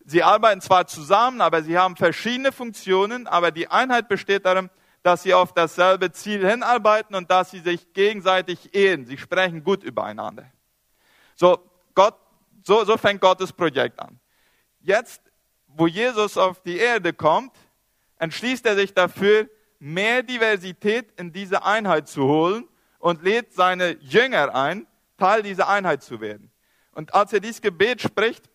Sie 0.03 0.23
arbeiten 0.23 0.61
zwar 0.61 0.87
zusammen, 0.87 1.41
aber 1.41 1.63
sie 1.63 1.77
haben 1.77 1.95
verschiedene 1.95 2.51
Funktionen, 2.51 3.27
aber 3.27 3.51
die 3.51 3.67
Einheit 3.67 4.07
besteht 4.07 4.45
darin, 4.45 4.69
dass 5.03 5.23
sie 5.23 5.33
auf 5.33 5.53
dasselbe 5.53 6.11
Ziel 6.11 6.47
hinarbeiten 6.47 7.15
und 7.15 7.29
dass 7.29 7.51
sie 7.51 7.59
sich 7.59 7.93
gegenseitig 7.93 8.73
ehren. 8.73 9.05
Sie 9.05 9.17
sprechen 9.17 9.63
gut 9.63 9.83
übereinander. 9.83 10.45
So, 11.35 11.59
Gott, 11.93 12.15
so, 12.63 12.83
so 12.83 12.97
fängt 12.97 13.21
Gottes 13.21 13.53
Projekt 13.53 13.99
an. 13.99 14.19
Jetzt, 14.79 15.21
wo 15.75 15.87
Jesus 15.87 16.37
auf 16.37 16.61
die 16.61 16.77
Erde 16.77 17.13
kommt, 17.13 17.51
entschließt 18.17 18.65
er 18.65 18.75
sich 18.75 18.93
dafür, 18.93 19.49
mehr 19.79 20.23
Diversität 20.23 21.11
in 21.19 21.31
diese 21.31 21.63
Einheit 21.63 22.07
zu 22.07 22.23
holen 22.23 22.67
und 22.99 23.23
lädt 23.23 23.53
seine 23.53 23.97
Jünger 23.99 24.55
ein, 24.55 24.87
Teil 25.17 25.43
dieser 25.43 25.69
Einheit 25.69 26.03
zu 26.03 26.19
werden. 26.19 26.51
Und 26.93 27.13
als 27.13 27.33
er 27.33 27.39
dieses 27.39 27.61
Gebet 27.61 28.01
spricht, 28.01 28.49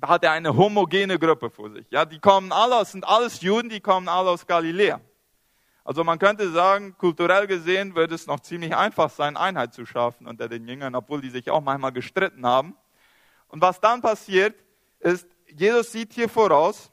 da 0.00 0.08
hat 0.08 0.24
er 0.24 0.32
eine 0.32 0.56
homogene 0.56 1.18
Gruppe 1.18 1.50
vor 1.50 1.70
sich. 1.70 1.86
Ja, 1.90 2.04
die 2.04 2.18
kommen 2.18 2.50
alle 2.50 2.76
aus, 2.76 2.92
sind 2.92 3.06
alles 3.06 3.40
Juden, 3.40 3.68
die 3.68 3.80
kommen 3.80 4.08
alle 4.08 4.30
aus 4.30 4.46
Galiläa. 4.46 5.00
Also 5.84 6.02
man 6.02 6.18
könnte 6.18 6.50
sagen, 6.50 6.96
kulturell 6.96 7.46
gesehen 7.46 7.94
würde 7.94 8.14
es 8.14 8.26
noch 8.26 8.40
ziemlich 8.40 8.74
einfach 8.74 9.10
sein, 9.10 9.36
Einheit 9.36 9.74
zu 9.74 9.84
schaffen 9.84 10.26
unter 10.26 10.48
den 10.48 10.66
Jüngern, 10.66 10.94
obwohl 10.94 11.20
die 11.20 11.28
sich 11.28 11.50
auch 11.50 11.60
manchmal 11.60 11.92
gestritten 11.92 12.46
haben. 12.46 12.74
Und 13.48 13.60
was 13.60 13.80
dann 13.80 14.00
passiert, 14.00 14.56
ist, 15.00 15.28
Jesus 15.56 15.92
sieht 15.92 16.12
hier 16.12 16.28
voraus, 16.28 16.90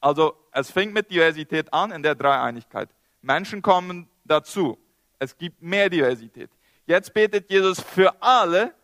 also 0.00 0.36
es 0.52 0.70
fängt 0.70 0.92
mit 0.92 1.10
Diversität 1.10 1.72
an 1.72 1.92
in 1.92 2.02
der 2.02 2.14
Dreieinigkeit. 2.14 2.90
Menschen 3.22 3.62
kommen 3.62 4.08
dazu. 4.24 4.78
Es 5.18 5.36
gibt 5.36 5.62
mehr 5.62 5.88
Diversität. 5.88 6.50
Jetzt 6.86 7.14
betet 7.14 7.50
Jesus 7.50 7.80
für 7.80 8.20
alle, 8.20 8.74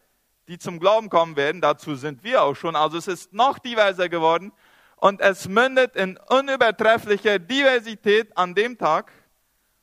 die 0.47 0.59
zum 0.59 0.79
Glauben 0.79 1.11
kommen 1.11 1.37
werden. 1.37 1.61
Dazu 1.61 1.95
sind 1.97 2.23
wir 2.23 2.43
auch 2.43 2.55
schon. 2.55 2.77
Also 2.77 2.97
es 2.97 3.09
ist 3.09 3.33
noch 3.33 3.59
diverser 3.59 4.09
geworden. 4.09 4.53
Und 4.97 5.21
es 5.21 5.47
mündet 5.49 5.95
in 5.95 6.19
unübertrefflicher 6.29 7.39
Diversität 7.39 8.37
an 8.37 8.55
dem 8.55 8.79
Tag, 8.79 9.13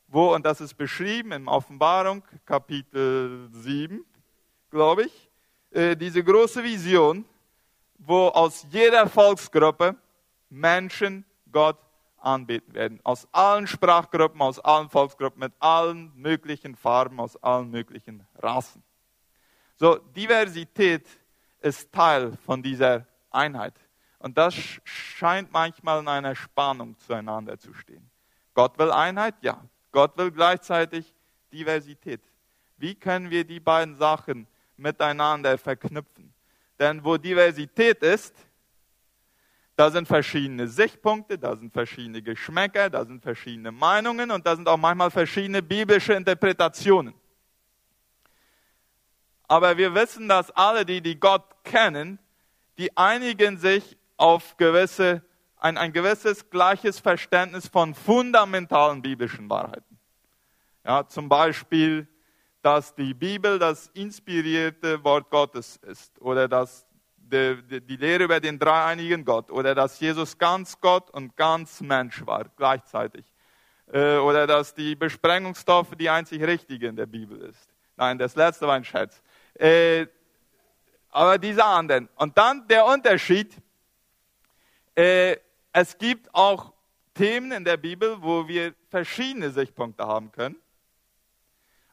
wo, 0.08 0.34
und 0.34 0.44
das 0.44 0.60
ist 0.60 0.74
beschrieben 0.74 1.32
in 1.32 1.48
Offenbarung 1.48 2.22
Kapitel 2.44 3.48
7, 3.52 4.04
glaube 4.70 5.04
ich, 5.04 5.30
äh, 5.70 5.96
diese 5.96 6.22
große 6.22 6.62
Vision, 6.62 7.24
wo 7.98 8.28
aus 8.28 8.66
jeder 8.70 9.08
Volksgruppe 9.08 9.96
Menschen 10.48 11.24
Gott 11.50 11.78
anbeten 12.18 12.74
werden. 12.74 13.00
Aus 13.04 13.28
allen 13.32 13.66
Sprachgruppen, 13.66 14.40
aus 14.40 14.58
allen 14.58 14.88
Volksgruppen, 14.88 15.40
mit 15.40 15.52
allen 15.58 16.12
möglichen 16.14 16.74
Farben, 16.74 17.20
aus 17.20 17.36
allen 17.42 17.70
möglichen 17.70 18.26
Rassen. 18.36 18.82
So, 19.76 19.96
Diversität 19.96 21.06
ist 21.60 21.92
Teil 21.92 22.36
von 22.44 22.62
dieser 22.62 23.06
Einheit. 23.30 23.74
Und 24.18 24.36
das 24.38 24.54
scheint 24.84 25.52
manchmal 25.52 26.00
in 26.00 26.08
einer 26.08 26.34
Spannung 26.34 26.98
zueinander 26.98 27.58
zu 27.58 27.74
stehen. 27.74 28.10
Gott 28.54 28.78
will 28.78 28.90
Einheit, 28.90 29.34
ja. 29.42 29.62
Gott 29.92 30.16
will 30.16 30.30
gleichzeitig 30.30 31.14
Diversität. 31.52 32.22
Wie 32.78 32.94
können 32.94 33.30
wir 33.30 33.44
die 33.44 33.60
beiden 33.60 33.94
Sachen 33.96 34.46
miteinander 34.76 35.58
verknüpfen? 35.58 36.32
Denn 36.78 37.02
wo 37.04 37.16
Diversität 37.16 38.02
ist, 38.02 38.34
da 39.76 39.90
sind 39.90 40.08
verschiedene 40.08 40.68
Sichtpunkte, 40.68 41.38
da 41.38 41.54
sind 41.54 41.72
verschiedene 41.72 42.22
Geschmäcker, 42.22 42.88
da 42.88 43.04
sind 43.04 43.22
verschiedene 43.22 43.70
Meinungen 43.70 44.30
und 44.30 44.46
da 44.46 44.56
sind 44.56 44.66
auch 44.68 44.78
manchmal 44.78 45.10
verschiedene 45.10 45.62
biblische 45.62 46.14
Interpretationen. 46.14 47.14
Aber 49.48 49.76
wir 49.76 49.94
wissen, 49.94 50.28
dass 50.28 50.50
alle, 50.50 50.84
die, 50.84 51.00
die 51.00 51.20
Gott 51.20 51.44
kennen, 51.62 52.18
die 52.78 52.96
einigen 52.96 53.58
sich 53.58 53.96
auf 54.16 54.56
gewisse, 54.56 55.22
ein, 55.58 55.76
ein 55.76 55.92
gewisses 55.92 56.48
gleiches 56.50 56.98
Verständnis 56.98 57.68
von 57.68 57.94
fundamentalen 57.94 59.02
biblischen 59.02 59.48
Wahrheiten. 59.48 59.98
Ja, 60.84 61.06
zum 61.06 61.28
Beispiel, 61.28 62.08
dass 62.66 62.96
die 62.96 63.14
Bibel 63.14 63.60
das 63.60 63.86
inspirierte 63.94 65.04
Wort 65.04 65.30
Gottes 65.30 65.76
ist 65.86 66.20
oder 66.20 66.48
dass 66.48 66.84
die, 67.16 67.62
die, 67.62 67.80
die 67.80 67.94
Lehre 67.94 68.24
über 68.24 68.40
den 68.40 68.58
dreieinigen 68.58 69.24
Gott 69.24 69.52
oder 69.52 69.72
dass 69.72 70.00
Jesus 70.00 70.36
ganz 70.36 70.80
Gott 70.80 71.08
und 71.10 71.36
ganz 71.36 71.80
Mensch 71.80 72.26
war 72.26 72.46
gleichzeitig 72.56 73.24
äh, 73.92 74.16
oder 74.16 74.48
dass 74.48 74.74
die 74.74 74.96
Besprengungsstoffe 74.96 75.94
die 75.94 76.10
einzig 76.10 76.42
richtige 76.42 76.88
in 76.88 76.96
der 76.96 77.06
Bibel 77.06 77.40
ist. 77.40 77.72
Nein, 77.96 78.18
das 78.18 78.34
letzte 78.34 78.66
war 78.66 78.74
ein 78.74 78.84
Scherz. 78.84 79.22
Äh, 79.54 80.08
aber 81.10 81.38
diese 81.38 81.64
anderen. 81.64 82.08
Und 82.16 82.36
dann 82.36 82.66
der 82.66 82.84
Unterschied. 82.84 83.56
Äh, 84.96 85.36
es 85.72 85.96
gibt 85.96 86.34
auch 86.34 86.72
Themen 87.14 87.52
in 87.52 87.64
der 87.64 87.76
Bibel, 87.76 88.20
wo 88.20 88.48
wir 88.48 88.74
verschiedene 88.90 89.52
Sichtpunkte 89.52 90.04
haben 90.04 90.32
können. 90.32 90.56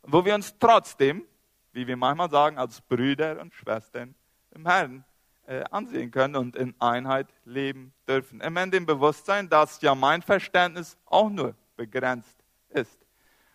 Wo 0.04 0.24
wir 0.24 0.36
uns 0.36 0.58
trotzdem, 0.60 1.26
wie 1.72 1.88
wir 1.88 1.98
manchmal 1.98 2.30
sagen, 2.30 2.58
als 2.58 2.82
Brüder 2.82 3.40
und 3.42 3.54
Schwestern 3.54 4.16
im 4.52 4.68
Herrn 4.68 5.04
äh, 5.48 5.64
ansehen 5.72 6.12
können 6.12 6.36
und 6.36 6.56
in 6.56 6.76
Einheit 6.80 7.28
leben 7.46 7.94
dürfen. 8.08 8.42
Immer 8.42 8.64
in 8.64 8.72
dem 8.72 8.86
Bewusstsein, 8.86 9.50
dass 9.50 9.82
ja 9.82 9.96
mein 9.96 10.22
Verständnis 10.22 10.98
auch 11.06 11.30
nur 11.30 11.56
begrenzt 11.76 12.36
ist. 12.70 13.00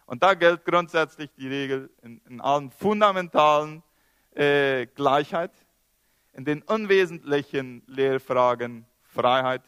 Und 0.07 0.23
da 0.23 0.35
gilt 0.35 0.65
grundsätzlich 0.65 1.31
die 1.37 1.49
Regel 1.49 1.91
in, 2.03 2.21
in 2.29 2.41
allen 2.41 2.71
fundamentalen 2.71 3.83
äh, 4.35 4.87
Gleichheit, 4.87 5.53
in 6.33 6.45
den 6.45 6.63
unwesentlichen 6.63 7.83
Lehrfragen 7.87 8.87
Freiheit 9.03 9.63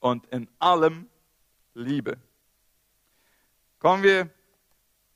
und 0.00 0.26
in 0.26 0.48
allem 0.58 1.08
Liebe. 1.74 2.16
Kommen 3.78 4.02
wir 4.02 4.30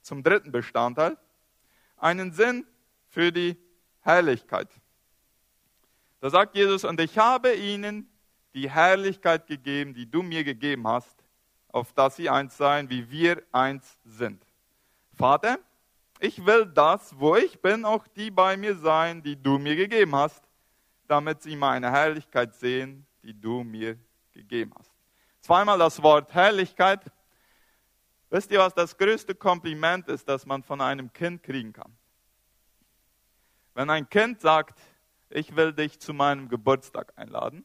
zum 0.08 0.22
dritten 0.22 0.50
Bestandteil, 0.50 1.16
einen 1.98 2.32
Sinn 2.32 2.66
für 3.08 3.30
die 3.30 3.56
Herrlichkeit. 4.00 4.68
Da 6.20 6.30
sagt 6.30 6.56
Jesus, 6.56 6.84
und 6.84 7.00
ich 7.00 7.18
habe 7.18 7.54
ihnen 7.54 8.10
die 8.54 8.70
Herrlichkeit 8.70 9.46
gegeben, 9.46 9.94
die 9.94 10.10
du 10.10 10.22
mir 10.22 10.42
gegeben 10.42 10.88
hast, 10.88 11.16
auf 11.68 11.92
dass 11.92 12.16
sie 12.16 12.28
eins 12.28 12.56
seien, 12.56 12.88
wie 12.90 13.10
wir 13.10 13.42
eins 13.52 13.98
sind. 14.04 14.44
Vater, 15.14 15.58
ich 16.18 16.44
will 16.44 16.66
das, 16.66 17.16
wo 17.18 17.36
ich 17.36 17.60
bin, 17.60 17.84
auch 17.84 18.06
die 18.08 18.30
bei 18.30 18.56
mir 18.56 18.74
sein, 18.74 19.22
die 19.22 19.40
du 19.40 19.58
mir 19.58 19.76
gegeben 19.76 20.16
hast, 20.16 20.42
damit 21.06 21.42
sie 21.42 21.54
meine 21.54 21.90
Herrlichkeit 21.92 22.54
sehen, 22.54 23.06
die 23.22 23.38
du 23.38 23.62
mir 23.62 23.98
gegeben 24.32 24.72
hast. 24.76 24.90
Zweimal 25.40 25.78
das 25.78 26.02
Wort 26.02 26.32
Herrlichkeit. 26.34 27.00
Wisst 28.30 28.50
ihr, 28.50 28.58
was 28.58 28.74
das 28.74 28.96
größte 28.96 29.34
Kompliment 29.34 30.08
ist, 30.08 30.28
das 30.28 30.44
man 30.44 30.62
von 30.62 30.80
einem 30.80 31.12
Kind 31.12 31.42
kriegen 31.42 31.72
kann? 31.72 31.96
Wenn 33.74 33.88
ein 33.90 34.08
Kind 34.08 34.40
sagt, 34.40 34.78
ich 35.30 35.54
will 35.56 35.72
dich 35.72 35.98
zu 35.98 36.12
meinem 36.12 36.48
Geburtstag 36.48 37.12
einladen, 37.16 37.64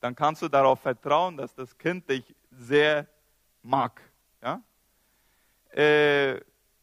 dann 0.00 0.14
kannst 0.14 0.42
du 0.42 0.48
darauf 0.48 0.80
vertrauen, 0.80 1.36
dass 1.36 1.54
das 1.54 1.76
Kind 1.78 2.08
dich 2.08 2.34
sehr 2.50 3.08
mag. 3.62 4.00
Ja? 4.42 4.62
Äh, 5.70 6.40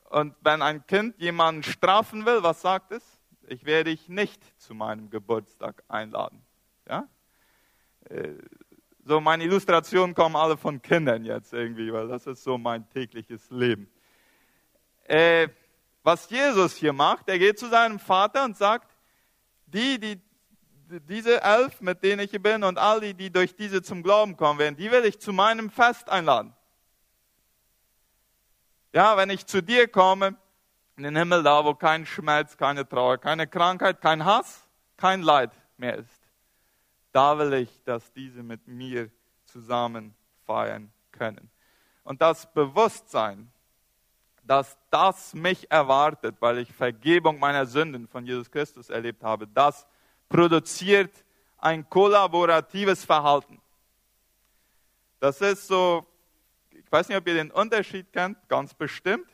und 0.10 0.36
wenn 0.41 0.62
ein 0.62 0.86
Kind 0.86 1.17
jemanden 1.19 1.63
strafen 1.63 2.25
will, 2.25 2.43
was 2.43 2.62
sagt 2.62 2.91
es? 2.91 3.03
Ich 3.48 3.65
werde 3.65 3.91
dich 3.91 4.10
nicht 4.10 4.43
zu 4.60 4.74
meinem 4.74 5.10
Geburtstag 5.10 5.84
einladen. 5.88 6.41
Ja? 6.89 7.07
So, 9.07 9.21
meine 9.21 9.43
Illustrationen 9.43 10.15
kommen 10.15 10.35
alle 10.35 10.57
von 10.57 10.81
Kindern 10.81 11.25
jetzt 11.25 11.53
irgendwie, 11.53 11.93
weil 11.93 12.07
das 12.07 12.25
ist 12.25 12.43
so 12.43 12.57
mein 12.57 12.89
tägliches 12.89 13.51
Leben. 13.51 13.88
Äh, 15.03 15.47
was 16.01 16.27
Jesus 16.27 16.75
hier 16.75 16.91
macht, 16.91 17.29
er 17.29 17.38
geht 17.38 17.59
zu 17.59 17.67
seinem 17.67 18.00
Vater 18.00 18.43
und 18.43 18.57
sagt, 18.57 18.95
die, 19.67 20.00
die, 20.00 20.19
diese 21.01 21.39
elf, 21.43 21.81
mit 21.81 22.01
denen 22.01 22.21
ich 22.21 22.31
hier 22.31 22.41
bin 22.41 22.63
und 22.63 22.79
all 22.79 23.00
die, 23.00 23.13
die 23.13 23.31
durch 23.31 23.55
diese 23.55 23.83
zum 23.83 24.01
Glauben 24.01 24.38
kommen 24.38 24.57
werden, 24.57 24.75
die 24.75 24.89
will 24.89 25.05
ich 25.05 25.19
zu 25.19 25.31
meinem 25.33 25.69
Fest 25.69 26.09
einladen. 26.09 26.55
Ja, 28.91 29.17
wenn 29.17 29.29
ich 29.29 29.45
zu 29.45 29.62
dir 29.62 29.88
komme, 29.88 30.35
in 30.97 31.03
den 31.03 31.15
Himmel 31.15 31.43
da, 31.43 31.63
wo 31.63 31.75
kein 31.75 32.07
Schmerz, 32.07 32.57
keine 32.57 32.89
Trauer, 32.89 33.19
keine 33.19 33.45
Krankheit, 33.45 34.01
kein 34.01 34.25
Hass, 34.25 34.67
kein 34.97 35.21
Leid 35.21 35.51
mehr 35.77 35.97
ist, 35.97 36.25
da 37.15 37.38
will 37.38 37.53
ich, 37.53 37.84
dass 37.84 38.12
diese 38.12 38.43
mit 38.43 38.67
mir 38.67 39.10
zusammen 39.45 40.13
feiern 40.45 40.91
können. 41.12 41.50
Und 42.03 42.22
das 42.22 42.51
Bewusstsein, 42.51 43.50
dass 44.43 44.77
das 44.91 45.34
mich 45.34 45.72
erwartet, 45.72 46.36
weil 46.39 46.57
ich 46.57 46.72
Vergebung 46.74 47.39
meiner 47.39 47.65
Sünden 47.65 48.07
von 48.07 48.25
Jesus 48.25 48.51
Christus 48.51 48.89
erlebt 48.89 49.24
habe, 49.24 49.48
das 49.48 49.88
produziert 50.27 51.12
ein 51.57 51.89
kollaboratives 51.89 53.05
Verhalten. 53.05 53.62
Das 55.19 55.39
ist 55.39 55.67
so 55.67 56.05
ich 56.72 56.91
weiß 56.91 57.07
nicht, 57.10 57.17
ob 57.17 57.27
ihr 57.27 57.34
den 57.36 57.51
Unterschied 57.51 58.12
kennt, 58.12 58.38
ganz 58.48 58.73
bestimmt. 58.73 59.28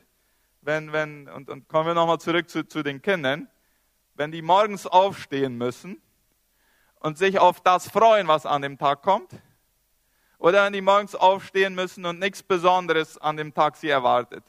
Wenn, 0.61 0.91
wenn, 0.93 1.27
und, 1.27 1.49
und 1.49 1.67
kommen 1.67 1.87
wir 1.87 1.93
nochmal 1.93 2.19
zurück 2.19 2.49
zu, 2.49 2.67
zu 2.67 2.83
den 2.83 3.01
Kindern. 3.01 3.47
Wenn 4.13 4.31
die 4.31 4.41
morgens 4.41 4.85
aufstehen 4.85 5.57
müssen 5.57 6.01
und 7.01 7.17
sich 7.17 7.39
auf 7.39 7.61
das 7.61 7.89
freuen, 7.89 8.27
was 8.27 8.45
an 8.45 8.61
dem 8.61 8.77
Tag 8.77 9.01
kommt, 9.01 9.31
oder 10.37 10.65
wenn 10.65 10.73
die 10.73 10.81
morgens 10.81 11.13
aufstehen 11.13 11.75
müssen 11.75 12.05
und 12.05 12.19
nichts 12.19 12.41
Besonderes 12.41 13.17
an 13.17 13.37
dem 13.37 13.53
Tag 13.53 13.75
sie 13.75 13.89
erwartet. 13.89 14.43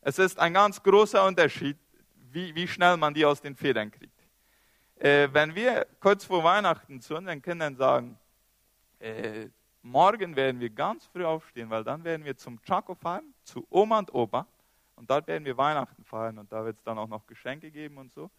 Es 0.00 0.18
ist 0.18 0.38
ein 0.38 0.54
ganz 0.54 0.82
großer 0.82 1.24
Unterschied, 1.24 1.76
wie, 2.32 2.54
wie 2.54 2.66
schnell 2.66 2.96
man 2.96 3.14
die 3.14 3.24
aus 3.24 3.40
den 3.40 3.54
Federn 3.54 3.90
kriegt. 3.90 4.18
Äh, 4.96 5.28
wenn 5.32 5.54
wir 5.54 5.86
kurz 6.00 6.24
vor 6.24 6.42
Weihnachten 6.42 7.00
zu 7.00 7.16
unseren 7.16 7.42
Kindern 7.42 7.76
sagen, 7.76 8.18
äh, 8.98 9.48
morgen 9.82 10.34
werden 10.34 10.60
wir 10.60 10.70
ganz 10.70 11.06
früh 11.06 11.24
aufstehen, 11.24 11.70
weil 11.70 11.84
dann 11.84 12.02
werden 12.04 12.24
wir 12.24 12.36
zum 12.36 12.60
Chaco 12.62 12.94
fahren, 12.94 13.34
zu 13.42 13.66
Oma 13.70 13.98
und 13.98 14.14
Opa. 14.14 14.46
Und 14.94 15.10
dort 15.10 15.26
werden 15.26 15.44
wir 15.44 15.56
Weihnachten 15.56 16.04
feiern 16.04 16.38
und 16.38 16.52
da 16.52 16.64
wird 16.64 16.76
es 16.76 16.82
dann 16.84 16.98
auch 16.98 17.08
noch 17.08 17.26
Geschenke 17.26 17.70
geben 17.70 17.98
und 17.98 18.12
so. 18.12 18.30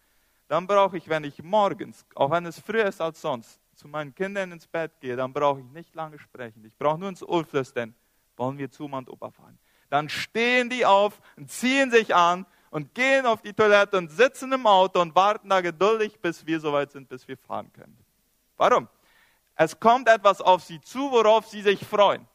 Dann 0.48 0.66
brauche 0.66 0.96
ich, 0.96 1.08
wenn 1.08 1.24
ich 1.24 1.42
morgens, 1.42 2.04
auch 2.14 2.30
wenn 2.30 2.46
es 2.46 2.58
früher 2.60 2.86
ist 2.86 3.00
als 3.00 3.20
sonst, 3.20 3.60
zu 3.74 3.88
meinen 3.88 4.14
Kindern 4.14 4.52
ins 4.52 4.66
Bett 4.66 4.92
gehe, 5.00 5.16
dann 5.16 5.32
brauche 5.32 5.60
ich 5.60 5.66
nicht 5.66 5.94
lange 5.94 6.18
sprechen. 6.18 6.64
Ich 6.64 6.76
brauche 6.76 6.98
nur 6.98 7.08
ins 7.08 7.22
Ohr 7.22 7.44
flüstern, 7.44 7.94
wollen 8.36 8.58
wir 8.58 8.70
zu 8.70 8.84
Oma 8.84 8.98
und 8.98 9.10
Opa 9.10 9.30
fahren. 9.30 9.58
Dann 9.90 10.08
stehen 10.08 10.70
die 10.70 10.84
auf 10.84 11.20
und 11.36 11.50
ziehen 11.50 11.90
sich 11.90 12.14
an 12.14 12.46
und 12.70 12.94
gehen 12.94 13.26
auf 13.26 13.42
die 13.42 13.52
Toilette 13.52 13.96
und 13.96 14.10
sitzen 14.10 14.52
im 14.52 14.66
Auto 14.66 15.00
und 15.00 15.14
warten 15.14 15.48
da 15.48 15.60
geduldig, 15.60 16.20
bis 16.20 16.44
wir 16.46 16.60
soweit 16.60 16.92
sind, 16.92 17.08
bis 17.08 17.26
wir 17.26 17.36
fahren 17.36 17.72
können. 17.72 17.96
Warum? 18.56 18.88
Es 19.56 19.78
kommt 19.78 20.08
etwas 20.08 20.40
auf 20.40 20.62
sie 20.62 20.80
zu, 20.80 21.10
worauf 21.10 21.46
sie 21.46 21.62
sich 21.62 21.84
freuen. 21.84 22.26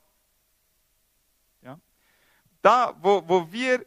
Ja? 1.61 1.77
Da, 2.61 2.95
wo, 3.01 3.21
wo 3.27 3.51
wir 3.51 3.85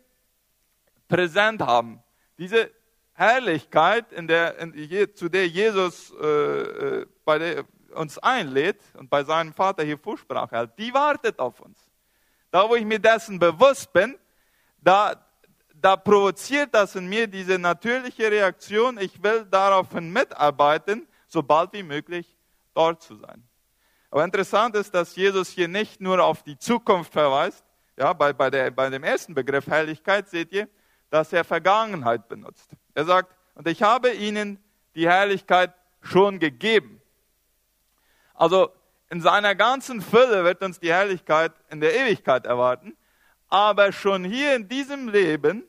präsent 1.08 1.62
haben, 1.62 2.02
diese 2.36 2.70
Herrlichkeit, 3.22 4.12
in 4.12 4.26
der, 4.26 4.58
in, 4.58 5.14
zu 5.14 5.28
der 5.28 5.48
Jesus 5.48 6.12
äh, 6.20 6.26
äh, 6.26 7.06
bei 7.24 7.38
der, 7.38 7.64
uns 7.94 8.18
einlädt 8.18 8.80
und 8.94 9.08
bei 9.10 9.22
seinem 9.22 9.52
Vater 9.52 9.84
hier 9.84 9.98
Vorsprache 9.98 10.56
hält, 10.56 10.78
die 10.78 10.92
wartet 10.92 11.38
auf 11.38 11.60
uns. 11.60 11.78
Da, 12.50 12.68
wo 12.68 12.74
ich 12.74 12.84
mir 12.84 12.98
dessen 12.98 13.38
bewusst 13.38 13.92
bin, 13.92 14.18
da, 14.80 15.14
da 15.74 15.96
provoziert 15.96 16.74
das 16.74 16.94
in 16.96 17.08
mir 17.08 17.26
diese 17.26 17.58
natürliche 17.58 18.30
Reaktion, 18.30 18.98
ich 18.98 19.22
will 19.22 19.46
daraufhin 19.50 20.12
mitarbeiten, 20.12 21.06
sobald 21.28 21.72
wie 21.72 21.82
möglich 21.82 22.36
dort 22.74 23.02
zu 23.02 23.16
sein. 23.16 23.42
Aber 24.10 24.24
interessant 24.24 24.76
ist, 24.76 24.94
dass 24.94 25.16
Jesus 25.16 25.48
hier 25.48 25.68
nicht 25.68 26.00
nur 26.00 26.22
auf 26.22 26.42
die 26.42 26.58
Zukunft 26.58 27.12
verweist. 27.12 27.64
Ja, 27.96 28.12
bei, 28.12 28.32
bei, 28.32 28.50
der, 28.50 28.70
bei 28.70 28.90
dem 28.90 29.04
ersten 29.04 29.34
Begriff 29.34 29.66
Herrlichkeit 29.66 30.28
seht 30.28 30.52
ihr, 30.52 30.68
dass 31.12 31.30
er 31.30 31.44
Vergangenheit 31.44 32.26
benutzt. 32.26 32.70
Er 32.94 33.04
sagt, 33.04 33.36
und 33.54 33.68
ich 33.68 33.82
habe 33.82 34.14
ihnen 34.14 34.58
die 34.94 35.06
Herrlichkeit 35.06 35.74
schon 36.00 36.38
gegeben. 36.38 37.02
Also 38.32 38.72
in 39.10 39.20
seiner 39.20 39.54
ganzen 39.54 40.00
Fülle 40.00 40.42
wird 40.42 40.62
uns 40.62 40.80
die 40.80 40.90
Herrlichkeit 40.90 41.52
in 41.68 41.82
der 41.82 41.94
Ewigkeit 41.94 42.46
erwarten. 42.46 42.96
Aber 43.50 43.92
schon 43.92 44.24
hier 44.24 44.56
in 44.56 44.68
diesem 44.68 45.10
Leben 45.10 45.64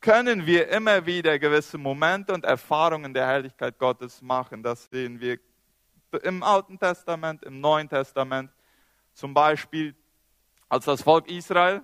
können 0.00 0.46
wir 0.46 0.68
immer 0.68 1.04
wieder 1.06 1.40
gewisse 1.40 1.76
Momente 1.76 2.32
und 2.32 2.44
Erfahrungen 2.44 3.12
der 3.12 3.26
Herrlichkeit 3.26 3.76
Gottes 3.80 4.22
machen. 4.22 4.62
Das 4.62 4.84
sehen 4.84 5.18
wir 5.18 5.40
im 6.22 6.44
Alten 6.44 6.78
Testament, 6.78 7.42
im 7.42 7.60
Neuen 7.60 7.88
Testament. 7.88 8.52
Zum 9.12 9.34
Beispiel, 9.34 9.96
als 10.68 10.84
das 10.84 11.02
Volk 11.02 11.28
Israel 11.28 11.82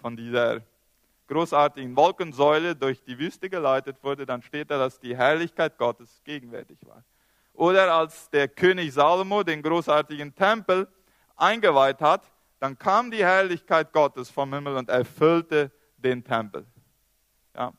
von 0.00 0.16
dieser 0.16 0.62
großartigen 1.28 1.96
Wolkensäule 1.96 2.74
durch 2.74 3.02
die 3.04 3.18
Wüste 3.18 3.48
geleitet 3.48 4.02
wurde, 4.02 4.26
dann 4.26 4.42
steht 4.42 4.70
da, 4.70 4.78
dass 4.78 4.98
die 4.98 5.16
Herrlichkeit 5.16 5.78
Gottes 5.78 6.22
gegenwärtig 6.24 6.78
war. 6.86 7.04
Oder 7.52 7.92
als 7.92 8.30
der 8.30 8.48
König 8.48 8.92
Salomo 8.92 9.42
den 9.42 9.62
großartigen 9.62 10.34
Tempel 10.34 10.88
eingeweiht 11.36 12.00
hat, 12.00 12.22
dann 12.60 12.78
kam 12.78 13.10
die 13.10 13.24
Herrlichkeit 13.24 13.92
Gottes 13.92 14.30
vom 14.30 14.52
Himmel 14.52 14.76
und 14.76 14.88
erfüllte 14.88 15.70
den 15.96 16.24
Tempel. 16.24 16.66
Ja. 17.54 17.72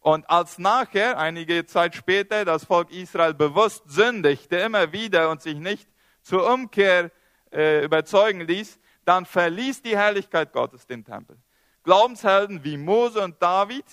Und 0.00 0.28
als 0.28 0.58
nachher, 0.58 1.18
einige 1.18 1.64
Zeit 1.66 1.94
später, 1.94 2.44
das 2.44 2.64
Volk 2.64 2.90
Israel 2.90 3.34
bewusst 3.34 3.84
sündigte, 3.86 4.56
immer 4.56 4.92
wieder 4.92 5.30
und 5.30 5.40
sich 5.40 5.58
nicht 5.58 5.88
zur 6.22 6.52
Umkehr 6.52 7.10
äh, 7.52 7.84
überzeugen 7.84 8.40
ließ, 8.40 8.78
dann 9.04 9.26
verließ 9.26 9.82
die 9.82 9.96
Herrlichkeit 9.96 10.52
Gottes 10.52 10.86
den 10.86 11.04
Tempel. 11.04 11.36
Glaubenshelden 11.84 12.64
wie 12.64 12.78
Mose 12.78 13.22
und 13.22 13.40
David 13.40 13.84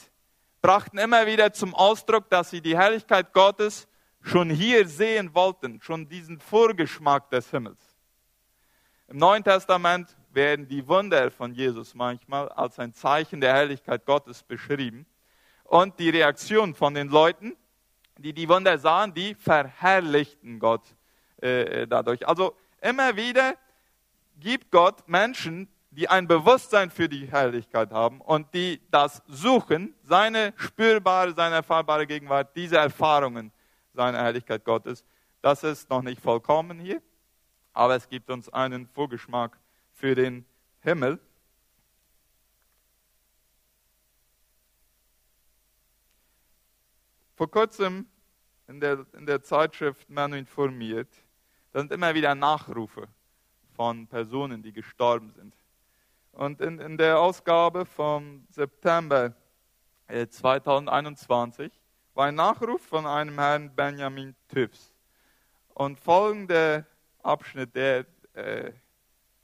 brachten 0.62 0.97
immer 0.97 1.27
wieder 1.27 1.51
zum 1.51 1.75
Ausdruck, 1.75 2.30
dass 2.30 2.49
sie 2.49 2.62
die 2.62 2.77
Herrlichkeit 2.77 3.34
Gottes 3.34 3.88
schon 4.21 4.49
hier 4.49 4.88
sehen 4.88 5.36
wollten, 5.36 5.82
schon 5.82 6.08
diesen 6.08 6.39
Vorgeschmack 6.39 7.30
des 7.30 7.49
Himmels. 7.51 7.80
Im 9.08 9.17
Neuen 9.17 9.43
Testament 9.43 10.15
werden 10.32 10.69
die 10.69 10.88
Wunder 10.88 11.32
von 11.32 11.54
Jesus 11.54 11.93
manchmal 11.93 12.47
als 12.49 12.80
ein 12.80 12.93
Zeichen 12.93 13.41
der 13.41 13.54
Herrlichkeit 13.54 14.06
Gottes 14.06 14.41
beschrieben. 14.43 15.06
Und 15.65 15.99
die 15.99 16.10
Reaktion 16.10 16.73
von 16.73 16.93
den 16.93 17.10
Leuten, 17.10 17.58
die 18.17 18.32
die 18.32 18.47
Wunder 18.47 18.77
sahen, 18.77 19.13
die 19.13 19.36
verherrlichten 19.36 20.60
Gott 20.60 20.84
äh, 21.41 21.88
dadurch. 21.88 22.25
Also 22.25 22.56
immer 22.82 23.17
wieder 23.17 23.56
gibt 24.39 24.71
Gott 24.71 25.08
Menschen, 25.08 25.67
die 25.91 26.08
ein 26.08 26.25
Bewusstsein 26.25 26.89
für 26.89 27.10
die 27.10 27.27
Herrlichkeit 27.27 27.91
haben 27.91 28.21
und 28.21 28.54
die 28.54 28.82
das 28.89 29.21
suchen, 29.27 29.93
seine 30.04 30.54
spürbare, 30.56 31.34
seine 31.34 31.56
erfahrbare 31.56 32.08
Gegenwart, 32.08 32.56
diese 32.56 32.77
Erfahrungen 32.77 33.51
seiner 33.93 34.19
Herrlichkeit 34.19 34.63
Gottes. 34.63 35.04
Das 35.41 35.63
ist 35.63 35.89
noch 35.89 36.01
nicht 36.01 36.21
vollkommen 36.21 36.80
hier, 36.80 37.01
aber 37.73 37.95
es 37.95 38.08
gibt 38.08 38.30
uns 38.30 38.47
einen 38.49 38.88
Vorgeschmack 38.88 39.60
für 39.91 40.15
den 40.15 40.45
Himmel. 40.80 41.19
Vor 47.36 47.51
kurzem 47.51 48.06
in 48.67 48.80
der, 48.80 49.06
in 49.13 49.25
der 49.25 49.43
Zeitschrift 49.43 50.10
Man 50.10 50.32
informiert, 50.32 51.10
da 51.73 51.80
sind 51.80 51.91
immer 51.91 52.13
wieder 52.13 52.34
Nachrufe 52.34 53.10
von 53.75 54.08
Personen, 54.08 54.62
die 54.62 54.71
gestorben 54.71 55.32
sind. 55.32 55.54
Und 56.32 56.62
in, 56.62 56.80
in 56.80 56.98
der 56.98 57.20
Ausgabe 57.20 57.86
vom 57.86 58.46
September 58.50 59.34
2021 60.08 61.67
äh, 61.67 61.72
war 62.13 62.26
ein 62.26 62.36
Nachruf 62.36 62.82
von 62.82 63.06
einem 63.06 63.38
Herrn 63.38 63.74
Benjamin 63.76 64.36
Tüfs. 64.48 64.91
Und 65.74 66.00
folgender 66.00 66.86
Abschnitt, 67.24 67.76
der 67.76 68.06
äh, 68.34 68.72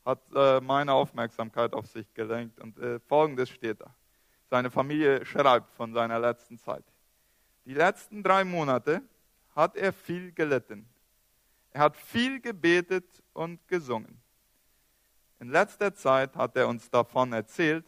hat 0.06 0.22
äh, 0.34 0.62
meine 0.62 0.94
Aufmerksamkeit 0.94 1.74
auf 1.74 1.88
sich 1.88 2.14
gelenkt. 2.14 2.60
Und 2.60 2.78
äh, 2.80 3.00
folgendes 3.00 3.50
steht 3.50 3.82
da. 3.82 3.94
Seine 4.50 4.72
Familie 4.72 5.26
schreibt 5.26 5.74
von 5.74 5.94
seiner 5.94 6.20
letzten 6.20 6.58
Zeit. 6.58 6.86
Die 7.66 7.74
letzten 7.74 8.24
drei 8.24 8.46
Monate 8.46 9.02
hat 9.56 9.76
er 9.76 9.92
viel 9.92 10.32
gelitten. 10.32 10.88
Er 11.72 11.82
hat 11.82 11.98
viel 11.98 12.40
gebetet 12.40 13.22
und 13.34 13.68
gesungen. 13.68 14.22
In 15.40 15.50
letzter 15.50 15.94
Zeit 15.94 16.36
hat 16.36 16.56
er 16.56 16.68
uns 16.68 16.90
davon 16.90 17.34
erzählt, 17.34 17.86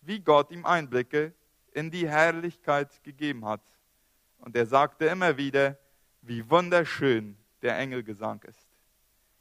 wie 0.00 0.20
Gott 0.20 0.50
ihm 0.50 0.66
Einblicke 0.66 1.32
in 1.72 1.90
die 1.90 2.08
Herrlichkeit 2.08 3.02
gegeben 3.04 3.44
hat. 3.44 3.62
Und 4.38 4.56
er 4.56 4.66
sagte 4.66 5.06
immer 5.06 5.36
wieder, 5.36 5.78
wie 6.22 6.48
wunderschön 6.50 7.36
der 7.62 7.78
Engelgesang 7.78 8.42
ist. 8.42 8.68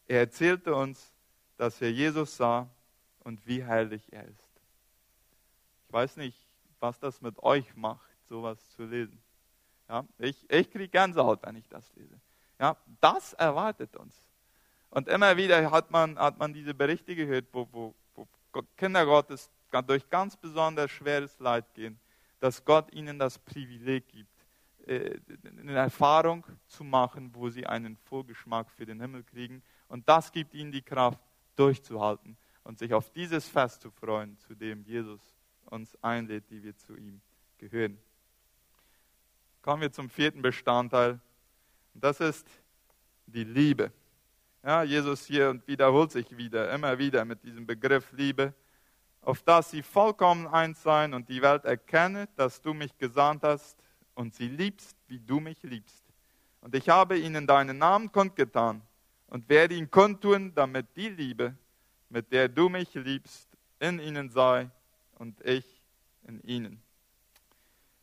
Er 0.07 0.19
erzählte 0.19 0.75
uns, 0.75 1.13
dass 1.57 1.81
er 1.81 1.91
Jesus 1.91 2.37
sah 2.37 2.69
und 3.19 3.45
wie 3.47 3.63
herrlich 3.63 4.11
er 4.11 4.25
ist. 4.25 4.61
Ich 5.87 5.93
weiß 5.93 6.17
nicht, 6.17 6.37
was 6.79 6.99
das 6.99 7.21
mit 7.21 7.41
euch 7.43 7.75
macht, 7.75 8.09
sowas 8.27 8.57
zu 8.71 8.85
lesen. 8.85 9.21
Ja, 9.89 10.05
ich 10.17 10.49
ich 10.49 10.71
kriege 10.71 10.87
Gänsehaut, 10.87 11.43
wenn 11.43 11.55
ich 11.55 11.67
das 11.67 11.93
lese. 11.95 12.19
Ja, 12.59 12.77
das 12.99 13.33
erwartet 13.33 13.95
uns. 13.95 14.15
Und 14.91 15.07
immer 15.07 15.35
wieder 15.37 15.71
hat 15.71 15.89
man, 15.89 16.19
hat 16.19 16.37
man 16.37 16.53
diese 16.53 16.73
Berichte 16.73 17.15
gehört, 17.15 17.45
wo, 17.51 17.67
wo, 17.71 17.95
wo 18.15 18.27
Kinder 18.77 19.05
Gottes 19.05 19.49
durch 19.87 20.09
ganz 20.09 20.35
besonders 20.35 20.91
schweres 20.91 21.39
Leid 21.39 21.73
gehen, 21.73 21.97
dass 22.41 22.63
Gott 22.63 22.93
ihnen 22.93 23.17
das 23.17 23.39
Privileg 23.39 24.07
gibt, 24.09 24.45
äh, 24.85 25.17
eine 25.57 25.73
Erfahrung 25.73 26.45
zu 26.67 26.83
machen, 26.83 27.31
wo 27.33 27.49
sie 27.49 27.65
einen 27.65 27.95
Vorgeschmack 27.95 28.69
für 28.69 28.85
den 28.85 28.99
Himmel 28.99 29.23
kriegen. 29.23 29.63
Und 29.87 30.07
das 30.09 30.31
gibt 30.31 30.53
ihnen 30.53 30.71
die 30.71 30.81
Kraft, 30.81 31.19
durchzuhalten 31.55 32.37
und 32.63 32.79
sich 32.79 32.93
auf 32.93 33.11
dieses 33.11 33.47
Fest 33.47 33.81
zu 33.81 33.91
freuen, 33.91 34.37
zu 34.39 34.55
dem 34.55 34.83
Jesus 34.83 35.21
uns 35.65 35.95
einlädt, 36.01 36.49
die 36.49 36.63
wir 36.63 36.75
zu 36.75 36.95
ihm 36.95 37.21
gehören. 37.57 37.97
Kommen 39.61 39.83
wir 39.83 39.91
zum 39.91 40.09
vierten 40.09 40.41
Bestandteil. 40.41 41.19
Das 41.93 42.19
ist 42.19 42.47
die 43.27 43.43
Liebe. 43.43 43.91
Ja, 44.63 44.83
Jesus 44.83 45.25
hier 45.25 45.49
und 45.49 45.67
wiederholt 45.67 46.11
sich 46.11 46.37
wieder, 46.37 46.71
immer 46.71 46.99
wieder 46.99 47.25
mit 47.25 47.43
diesem 47.43 47.65
Begriff 47.65 48.11
Liebe, 48.11 48.53
auf 49.21 49.41
dass 49.41 49.71
sie 49.71 49.81
vollkommen 49.81 50.45
eins 50.45 50.83
sein 50.83 51.15
und 51.15 51.27
die 51.29 51.41
Welt 51.41 51.65
erkenne, 51.65 52.29
dass 52.35 52.61
du 52.61 52.75
mich 52.75 52.95
gesandt 52.99 53.41
hast 53.41 53.75
und 54.13 54.35
sie 54.35 54.47
liebst, 54.47 54.95
wie 55.07 55.19
du 55.19 55.39
mich 55.39 55.63
liebst. 55.63 56.03
Und 56.61 56.75
ich 56.75 56.89
habe 56.89 57.17
ihnen 57.17 57.47
deinen 57.47 57.79
Namen 57.79 58.11
kundgetan 58.11 58.83
und 59.25 59.49
werde 59.49 59.73
ihn 59.73 59.89
kundtun, 59.89 60.53
damit 60.53 60.95
die 60.95 61.09
Liebe, 61.09 61.55
mit 62.09 62.31
der 62.31 62.47
du 62.47 62.69
mich 62.69 62.93
liebst, 62.93 63.49
in 63.79 63.99
ihnen 63.99 64.29
sei 64.29 64.69
und 65.15 65.43
ich 65.43 65.65
in 66.27 66.39
ihnen. 66.43 66.83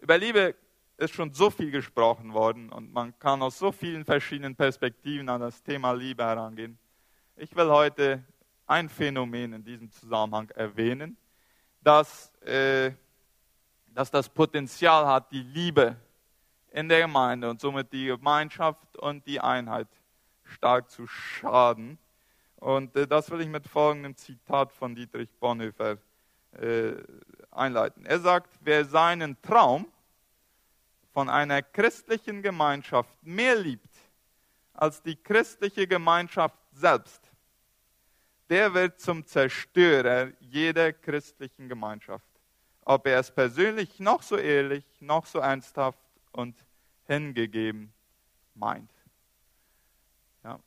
Über 0.01 0.19
Liebe 0.19 0.57
ist 0.99 1.15
schon 1.15 1.33
so 1.33 1.49
viel 1.49 1.71
gesprochen 1.71 2.35
worden 2.35 2.71
und 2.71 2.93
man 2.93 3.17
kann 3.21 3.41
aus 3.41 3.59
so 3.59 3.71
vielen 3.71 4.05
verschiedenen 4.05 4.57
Perspektiven 4.57 5.29
an 5.29 5.41
das 5.41 5.63
Thema 5.63 5.93
Liebe 5.93 6.25
herangehen. 6.25 6.77
Ich 7.37 7.55
will 7.55 7.71
heute 7.71 8.25
ein 8.67 8.89
Phänomen 8.89 9.53
in 9.53 9.65
diesem 9.65 9.91
Zusammenhang 9.93 10.51
erwähnen, 10.51 11.17
das, 11.81 12.35
äh, 12.43 12.91
dass 13.95 14.11
das 14.11 14.29
Potenzial 14.29 15.07
hat, 15.07 15.31
die 15.31 15.43
Liebe 15.43 15.97
in 16.73 16.89
der 16.89 17.03
Gemeinde 17.03 17.49
und 17.49 17.61
somit 17.61 17.93
die 17.93 18.07
Gemeinschaft 18.07 18.97
und 18.99 19.25
die 19.25 19.41
Einheit 19.41 19.89
stark 20.43 20.91
zu 20.91 21.07
schaden. 21.07 21.97
Und 22.57 22.97
äh, 22.97 23.07
das 23.07 23.31
will 23.31 23.41
ich 23.41 23.49
mit 23.49 23.69
folgendem 23.69 24.17
Zitat 24.17 24.73
von 24.73 24.97
Dietrich 24.97 25.31
Bonhoeffer 25.39 25.99
äh, 26.61 26.95
einleiten. 27.53 28.05
Er 28.05 28.19
sagt, 28.19 28.51
wer 28.63 28.85
seinen 28.85 29.41
Traum 29.43 29.87
von 31.19 31.29
einer 31.29 31.63
christlichen 31.63 32.43
Gemeinschaft 32.43 33.11
mehr 33.23 33.57
liebt 33.57 33.93
als 34.73 35.03
die 35.03 35.17
christliche 35.17 35.85
Gemeinschaft 35.85 36.57
selbst, 36.71 37.33
der 38.49 38.73
wird 38.73 39.01
zum 39.01 39.27
Zerstörer 39.27 40.29
jeder 40.39 40.93
christlichen 40.93 41.69
Gemeinschaft. 41.69 42.25
Ob 42.85 43.05
er 43.09 43.19
es 43.19 43.33
persönlich 43.33 43.99
noch 43.99 44.23
so 44.23 44.37
ehrlich, 44.37 44.85
noch 45.01 45.27
so 45.27 45.41
ernsthaft 45.41 45.99
und 46.31 46.57
hingegeben 47.09 47.93
meint. 48.55 48.93
Ja. 50.45 50.61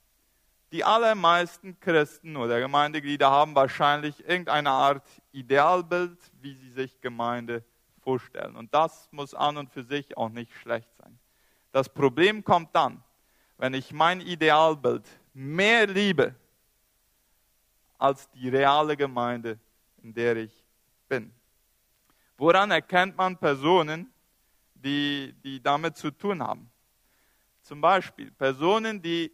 Die 0.74 0.84
allermeisten 0.84 1.80
Christen 1.80 2.36
oder 2.36 2.60
Gemeindeglieder 2.60 3.32
haben 3.32 3.56
wahrscheinlich 3.56 4.20
irgendeine 4.28 4.72
Art 4.72 5.08
Idealbild, 5.32 6.20
wie 6.42 6.56
sie 6.56 6.72
sich 6.72 7.00
Gemeinde 7.00 7.64
vorstellen. 8.02 8.56
Und 8.56 8.74
das 8.74 9.08
muss 9.12 9.34
an 9.34 9.58
und 9.58 9.70
für 9.70 9.84
sich 9.84 10.18
auch 10.18 10.30
nicht 10.30 10.54
schlecht 10.56 10.90
sein. 10.98 11.18
Das 11.72 11.88
Problem 11.88 12.44
kommt 12.44 12.76
dann, 12.76 13.04
wenn 13.58 13.74
ich 13.74 13.94
mein 13.94 14.22
Idealbild 14.22 15.08
mehr 15.34 15.88
liebe 15.88 16.36
als 17.98 18.30
die 18.32 18.50
reale 18.50 18.98
Gemeinde, 18.98 19.60
in 20.02 20.14
der 20.14 20.36
ich 20.36 20.66
bin. 21.08 21.32
Woran 22.38 22.72
erkennt 22.72 23.16
man 23.16 23.38
Personen, 23.38 24.12
die, 24.74 25.34
die 25.44 25.62
damit 25.62 25.96
zu 25.96 26.10
tun 26.12 26.42
haben? 26.42 26.70
Zum 27.62 27.80
Beispiel 27.80 28.32
Personen, 28.32 29.02
die 29.02 29.32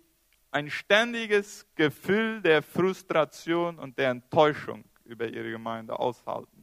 ein 0.52 0.70
ständiges 0.70 1.66
Gefühl 1.76 2.42
der 2.42 2.62
Frustration 2.62 3.80
und 3.80 3.98
der 3.98 4.10
Enttäuschung 4.10 4.84
über 5.06 5.28
ihre 5.28 5.52
Gemeinde 5.52 5.98
aushalten 5.98 6.57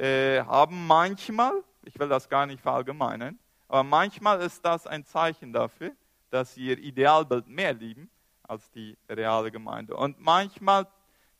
äh, 0.00 0.42
haben 0.44 0.86
manchmal, 0.86 1.62
ich 1.84 1.98
will 1.98 2.08
das 2.08 2.28
gar 2.28 2.46
nicht 2.46 2.60
verallgemeinern, 2.62 3.38
aber 3.68 3.84
manchmal 3.84 4.40
ist 4.40 4.64
das 4.64 4.86
ein 4.86 5.04
Zeichen 5.04 5.52
dafür, 5.52 5.92
dass 6.30 6.54
sie 6.54 6.68
ihr 6.68 6.78
Idealbild 6.78 7.48
mehr 7.48 7.74
lieben 7.74 8.10
als 8.42 8.70
die 8.70 8.96
reale 9.08 9.50
Gemeinde. 9.50 9.94
Und 9.94 10.18
manchmal 10.18 10.86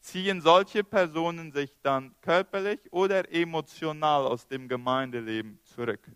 ziehen 0.00 0.40
solche 0.40 0.84
Personen 0.84 1.52
sich 1.52 1.74
dann 1.82 2.14
körperlich 2.20 2.80
oder 2.90 3.32
emotional 3.32 4.26
aus 4.26 4.46
dem 4.46 4.68
Gemeindeleben 4.68 5.58
zurück. 5.64 6.06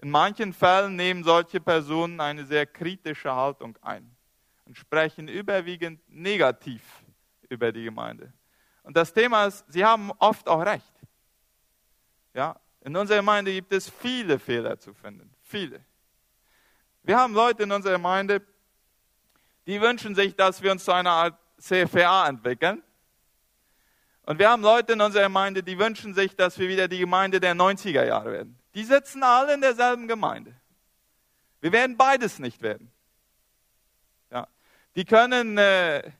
In 0.00 0.10
manchen 0.10 0.52
Fällen 0.52 0.96
nehmen 0.96 1.24
solche 1.24 1.60
Personen 1.60 2.20
eine 2.20 2.46
sehr 2.46 2.64
kritische 2.64 3.34
Haltung 3.34 3.76
ein 3.82 4.10
und 4.64 4.78
sprechen 4.78 5.28
überwiegend 5.28 6.00
negativ 6.08 6.82
über 7.48 7.70
die 7.72 7.84
Gemeinde. 7.84 8.32
Und 8.82 8.96
das 8.96 9.12
Thema 9.12 9.46
ist, 9.46 9.64
sie 9.68 9.84
haben 9.84 10.10
oft 10.18 10.48
auch 10.48 10.64
recht. 10.64 10.92
Ja, 12.34 12.58
in 12.80 12.96
unserer 12.96 13.18
Gemeinde 13.18 13.52
gibt 13.52 13.72
es 13.72 13.88
viele 13.88 14.38
Fehler 14.38 14.78
zu 14.78 14.94
finden. 14.94 15.34
Viele. 15.42 15.84
Wir 17.02 17.18
haben 17.18 17.34
Leute 17.34 17.64
in 17.64 17.72
unserer 17.72 17.94
Gemeinde, 17.94 18.42
die 19.66 19.80
wünschen 19.80 20.14
sich, 20.14 20.34
dass 20.36 20.62
wir 20.62 20.72
uns 20.72 20.84
zu 20.84 20.92
einer 20.92 21.10
Art 21.10 21.38
CFA 21.58 22.28
entwickeln. 22.28 22.82
Und 24.22 24.38
wir 24.38 24.50
haben 24.50 24.62
Leute 24.62 24.92
in 24.92 25.00
unserer 25.00 25.24
Gemeinde, 25.24 25.62
die 25.62 25.78
wünschen 25.78 26.14
sich, 26.14 26.36
dass 26.36 26.58
wir 26.58 26.68
wieder 26.68 26.88
die 26.88 26.98
Gemeinde 26.98 27.40
der 27.40 27.54
90er 27.54 28.04
Jahre 28.04 28.32
werden. 28.32 28.58
Die 28.74 28.84
sitzen 28.84 29.22
alle 29.22 29.54
in 29.54 29.60
derselben 29.60 30.08
Gemeinde. 30.08 30.54
Wir 31.60 31.72
werden 31.72 31.96
beides 31.96 32.38
nicht 32.38 32.62
werden. 32.62 32.90
Ja. 34.30 34.46
Die 34.94 35.04
können 35.04 35.58
äh, 35.58 36.12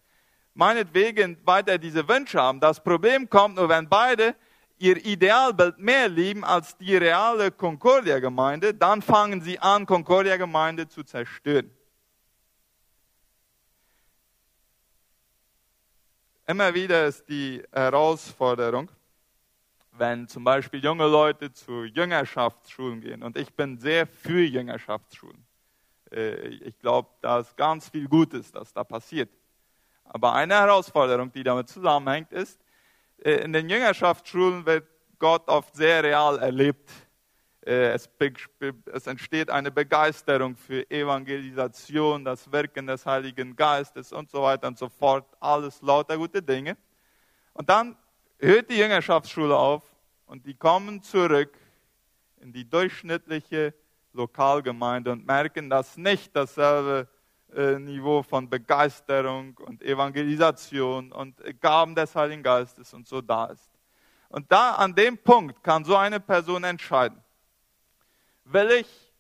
meinetwegen 0.54 1.38
weiter 1.44 1.78
diese 1.78 2.06
Wünsche 2.08 2.40
haben. 2.40 2.60
Das 2.60 2.82
Problem 2.82 3.28
kommt 3.28 3.56
nur, 3.56 3.68
wenn 3.68 3.88
beide 3.88 4.34
ihr 4.78 4.96
Idealbild 5.04 5.78
mehr 5.78 6.08
lieben 6.08 6.42
als 6.44 6.76
die 6.76 6.96
reale 6.96 7.50
Concordia-Gemeinde, 7.50 8.74
dann 8.74 9.02
fangen 9.02 9.42
sie 9.42 9.58
an, 9.58 9.84
Concordia-Gemeinde 9.84 10.88
zu 10.88 11.04
zerstören. 11.04 11.70
Immer 16.46 16.74
wieder 16.74 17.06
ist 17.06 17.28
die 17.28 17.62
Herausforderung, 17.70 18.90
wenn 19.92 20.26
zum 20.26 20.42
Beispiel 20.42 20.82
junge 20.82 21.06
Leute 21.06 21.52
zu 21.52 21.84
Jüngerschaftsschulen 21.84 23.00
gehen, 23.00 23.22
und 23.22 23.36
ich 23.36 23.54
bin 23.54 23.78
sehr 23.78 24.06
für 24.06 24.42
Jüngerschaftsschulen. 24.42 25.44
Äh, 26.10 26.48
ich 26.48 26.78
glaube, 26.78 27.10
da 27.20 27.40
ist 27.40 27.56
ganz 27.56 27.88
viel 27.88 28.08
Gutes, 28.08 28.50
das 28.50 28.72
da 28.72 28.82
passiert. 28.82 29.30
Aber 30.12 30.34
eine 30.34 30.54
Herausforderung, 30.54 31.30
die 31.30 31.44
damit 31.44 31.68
zusammenhängt, 31.68 32.32
ist, 32.32 32.60
äh, 33.22 33.44
in 33.44 33.52
den 33.52 33.68
Jüngerschaftsschulen 33.68 34.66
wird 34.66 34.88
Gott 35.20 35.46
oft 35.46 35.76
sehr 35.76 36.02
real 36.02 36.36
erlebt. 36.38 36.90
Äh, 37.64 37.92
es, 37.92 38.10
es, 38.92 39.06
entsteht 39.06 39.50
eine 39.50 39.70
Begeisterung 39.70 40.56
für 40.56 40.90
Evangelisation, 40.90 42.24
das 42.24 42.50
Wirken 42.50 42.88
des 42.88 43.06
Heiligen 43.06 43.54
Geistes 43.54 44.12
und 44.12 44.28
so 44.30 44.42
weiter 44.42 44.66
und 44.66 44.78
so 44.78 44.88
fort. 44.88 45.26
Alles 45.38 45.80
lauter 45.80 46.16
gute 46.16 46.42
Dinge. 46.42 46.76
Und 47.52 47.70
dann 47.70 47.96
hört 48.40 48.68
die 48.68 48.78
Jüngerschaftsschule 48.78 49.56
auf 49.56 49.84
und 50.26 50.44
die 50.44 50.54
kommen 50.54 51.02
zurück 51.02 51.56
in 52.40 52.52
die 52.52 52.68
durchschnittliche 52.68 53.74
Lokalgemeinde 54.12 55.12
und 55.12 55.24
merken, 55.24 55.70
dass 55.70 55.96
nicht 55.96 56.34
dasselbe 56.34 57.06
Niveau 57.54 58.22
von 58.22 58.48
Begeisterung 58.48 59.56
und 59.58 59.82
Evangelisation 59.82 61.12
und 61.12 61.36
Gaben 61.60 61.94
des 61.94 62.14
Heiligen 62.14 62.42
Geistes 62.42 62.94
und 62.94 63.08
so 63.08 63.20
da 63.20 63.46
ist. 63.46 63.70
Und 64.28 64.50
da 64.50 64.76
an 64.76 64.94
dem 64.94 65.18
Punkt 65.18 65.62
kann 65.62 65.84
so 65.84 65.96
eine 65.96 66.20
Person 66.20 66.62
entscheiden, 66.62 67.20
will 68.44 68.70
ich 68.70 69.12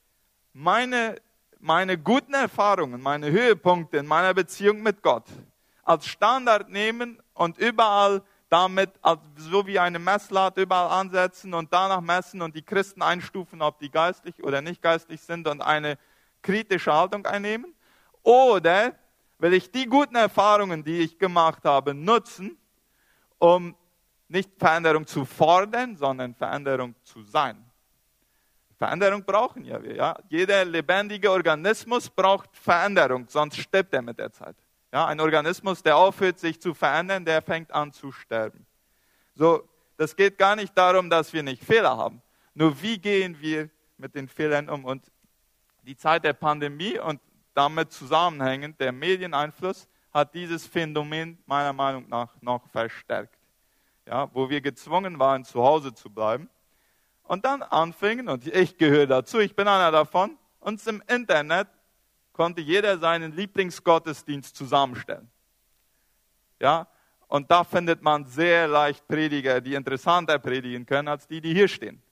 meine, 0.52 1.16
meine 1.58 1.98
guten 1.98 2.34
Erfahrungen, 2.34 3.00
meine 3.00 3.30
Höhepunkte 3.30 3.98
in 3.98 4.06
meiner 4.06 4.34
Beziehung 4.34 4.82
mit 4.82 5.02
Gott 5.02 5.26
als 5.82 6.06
Standard 6.06 6.68
nehmen 6.68 7.20
und 7.34 7.58
überall 7.58 8.22
damit 8.48 8.90
so 9.36 9.66
wie 9.66 9.78
eine 9.78 9.98
Messlatte 9.98 10.62
überall 10.62 11.00
ansetzen 11.00 11.54
und 11.54 11.72
danach 11.72 12.00
messen 12.00 12.42
und 12.42 12.54
die 12.54 12.62
Christen 12.62 13.02
einstufen, 13.02 13.62
ob 13.62 13.78
die 13.78 13.90
geistlich 13.90 14.42
oder 14.42 14.60
nicht 14.60 14.82
geistlich 14.82 15.20
sind 15.20 15.48
und 15.48 15.60
eine 15.60 15.98
kritische 16.42 16.92
Haltung 16.92 17.26
einnehmen? 17.26 17.74
Oder 18.22 18.94
will 19.38 19.54
ich 19.54 19.70
die 19.70 19.86
guten 19.86 20.16
Erfahrungen, 20.16 20.84
die 20.84 21.00
ich 21.00 21.18
gemacht 21.18 21.64
habe, 21.64 21.94
nutzen, 21.94 22.58
um 23.38 23.74
nicht 24.28 24.50
Veränderung 24.58 25.06
zu 25.06 25.24
fordern, 25.24 25.96
sondern 25.96 26.34
Veränderung 26.34 26.94
zu 27.02 27.22
sein? 27.22 27.64
Veränderung 28.76 29.22
brauchen 29.22 29.64
ja 29.64 29.82
wir. 29.82 29.94
Ja? 29.94 30.16
Jeder 30.28 30.64
lebendige 30.64 31.30
Organismus 31.30 32.08
braucht 32.08 32.56
Veränderung, 32.56 33.26
sonst 33.28 33.58
stirbt 33.58 33.92
er 33.92 34.00
mit 34.00 34.18
der 34.18 34.32
Zeit. 34.32 34.56
Ja, 34.92 35.06
ein 35.06 35.20
Organismus, 35.20 35.82
der 35.82 35.96
aufhört, 35.96 36.38
sich 36.38 36.60
zu 36.60 36.74
verändern, 36.74 37.24
der 37.24 37.42
fängt 37.42 37.70
an 37.72 37.92
zu 37.92 38.10
sterben. 38.10 38.66
So, 39.34 39.68
das 39.96 40.16
geht 40.16 40.38
gar 40.38 40.56
nicht 40.56 40.76
darum, 40.76 41.10
dass 41.10 41.32
wir 41.32 41.42
nicht 41.42 41.62
Fehler 41.62 41.96
haben. 41.96 42.22
Nur 42.54 42.80
wie 42.82 42.98
gehen 42.98 43.38
wir 43.40 43.68
mit 43.98 44.14
den 44.14 44.28
Fehlern 44.28 44.68
um? 44.68 44.84
Und 44.84 45.12
die 45.82 45.96
Zeit 45.96 46.24
der 46.24 46.32
Pandemie 46.32 46.98
und 46.98 47.20
damit 47.54 47.92
zusammenhängend 47.92 48.80
der 48.80 48.92
Medieneinfluss 48.92 49.88
hat 50.12 50.34
dieses 50.34 50.66
Phänomen 50.66 51.38
meiner 51.46 51.72
Meinung 51.72 52.08
nach 52.08 52.28
noch 52.40 52.66
verstärkt. 52.68 53.38
Ja, 54.06 54.28
wo 54.32 54.48
wir 54.50 54.60
gezwungen 54.60 55.18
waren, 55.18 55.44
zu 55.44 55.62
Hause 55.62 55.94
zu 55.94 56.10
bleiben. 56.10 56.48
Und 57.22 57.44
dann 57.44 57.62
anfingen, 57.62 58.28
und 58.28 58.46
ich 58.46 58.76
gehöre 58.76 59.06
dazu, 59.06 59.38
ich 59.38 59.54
bin 59.54 59.68
einer 59.68 59.92
davon, 59.92 60.36
uns 60.58 60.86
im 60.86 61.02
Internet 61.06 61.68
konnte 62.32 62.60
jeder 62.60 62.98
seinen 62.98 63.32
Lieblingsgottesdienst 63.32 64.56
zusammenstellen. 64.56 65.30
Ja, 66.58 66.88
und 67.28 67.50
da 67.50 67.62
findet 67.62 68.02
man 68.02 68.24
sehr 68.26 68.66
leicht 68.66 69.06
Prediger, 69.06 69.60
die 69.60 69.74
interessanter 69.74 70.38
predigen 70.40 70.84
können 70.84 71.06
als 71.06 71.28
die, 71.28 71.40
die 71.40 71.54
hier 71.54 71.68
stehen. 71.68 72.02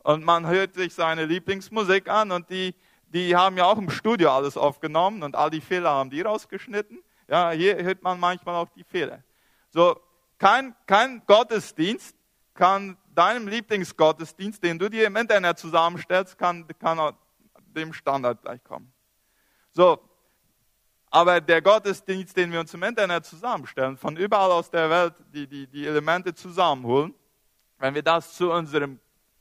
Und 0.00 0.24
man 0.24 0.46
hört 0.46 0.74
sich 0.74 0.92
seine 0.92 1.24
Lieblingsmusik 1.24 2.08
an 2.08 2.32
und 2.32 2.50
die, 2.50 2.74
die 3.12 3.36
haben 3.36 3.56
ja 3.56 3.66
auch 3.66 3.78
im 3.78 3.90
Studio 3.90 4.30
alles 4.30 4.56
aufgenommen 4.56 5.22
und 5.22 5.36
all 5.36 5.50
die 5.50 5.60
Fehler 5.60 5.90
haben 5.90 6.10
die 6.10 6.22
rausgeschnitten. 6.22 7.02
Ja, 7.28 7.50
hier 7.50 7.76
hört 7.82 8.02
man 8.02 8.18
manchmal 8.18 8.54
auch 8.56 8.68
die 8.70 8.84
Fehler. 8.84 9.22
So, 9.70 10.00
kein, 10.38 10.74
kein 10.86 11.22
Gottesdienst 11.26 12.16
kann 12.54 12.96
deinem 13.14 13.48
Lieblingsgottesdienst, 13.48 14.62
den 14.62 14.78
du 14.78 14.88
dir 14.88 15.06
im 15.06 15.16
Internet 15.16 15.58
zusammenstellst, 15.58 16.38
kann, 16.38 16.66
kann 16.78 17.14
dem 17.54 17.92
Standard 17.92 18.42
gleich 18.42 18.62
kommen. 18.64 18.92
So, 19.70 19.98
aber 21.10 21.40
der 21.40 21.60
Gottesdienst, 21.60 22.36
den 22.36 22.52
wir 22.52 22.60
uns 22.60 22.72
im 22.72 22.82
Internet 22.82 23.26
zusammenstellen, 23.26 23.96
von 23.96 24.16
überall 24.16 24.50
aus 24.50 24.70
der 24.70 24.88
Welt 24.88 25.14
die, 25.32 25.46
die, 25.46 25.66
die 25.66 25.86
Elemente 25.86 26.34
zusammenholen, 26.34 27.14
wenn 27.78 27.94
wir 27.94 28.02
das 28.02 28.34
zu 28.34 28.50
unserem 28.50 28.98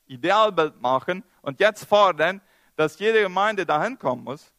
Idealbild 0.07 0.81
machen 0.81 1.23
und 1.41 1.60
jetzt 1.60 1.86
fordern, 1.86 2.41
dass 2.75 2.99
jede 2.99 3.21
Gemeinde 3.21 3.65
dahin 3.65 3.97
kommen 3.97 4.23
muss, 4.23 4.51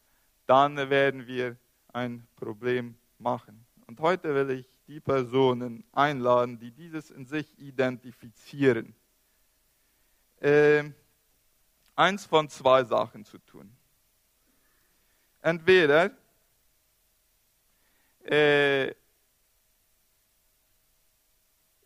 dann 0.46 0.76
werden 0.90 1.26
wir 1.26 1.56
ein 1.92 2.26
Problem 2.36 2.96
machen. 3.18 3.64
Und 3.86 4.00
heute 4.00 4.34
will 4.34 4.50
ich 4.50 4.66
die 4.86 5.00
Personen 5.00 5.84
einladen, 5.92 6.58
die 6.58 6.70
dieses 6.70 7.10
in 7.10 7.26
sich 7.26 7.58
identifizieren. 7.58 8.94
Äh, 10.40 10.84
eins 11.94 12.24
von 12.26 12.48
zwei 12.48 12.84
Sachen 12.84 13.24
zu 13.24 13.38
tun 13.38 13.76
entweder 15.42 16.10
äh, 18.24 18.94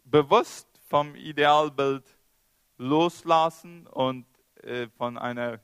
bewusst 0.05 0.69
vom 0.89 1.17
Idealbild 1.17 2.05
loslassen 2.77 3.87
und 3.87 4.27
äh, 4.63 4.87
von 4.97 5.17
einer 5.19 5.59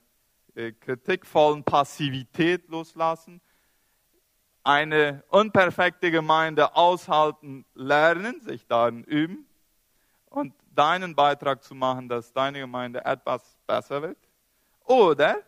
kritikvollen 0.55 1.65
Passivität 1.65 2.69
loslassen, 2.69 3.41
eine 4.65 5.25
unperfekte 5.29 6.11
Gemeinde 6.11 6.77
aushalten, 6.77 7.65
lernen, 7.75 8.41
sich 8.41 8.67
darin 8.67 9.03
üben 9.05 9.47
und 10.27 10.55
deinen 10.75 11.15
Beitrag 11.15 11.63
zu 11.63 11.75
machen, 11.75 12.09
dass 12.09 12.33
deine 12.33 12.61
Gemeinde 12.61 13.05
etwas 13.05 13.59
besser 13.67 14.03
wird. 14.03 14.19
Oder 14.85 15.43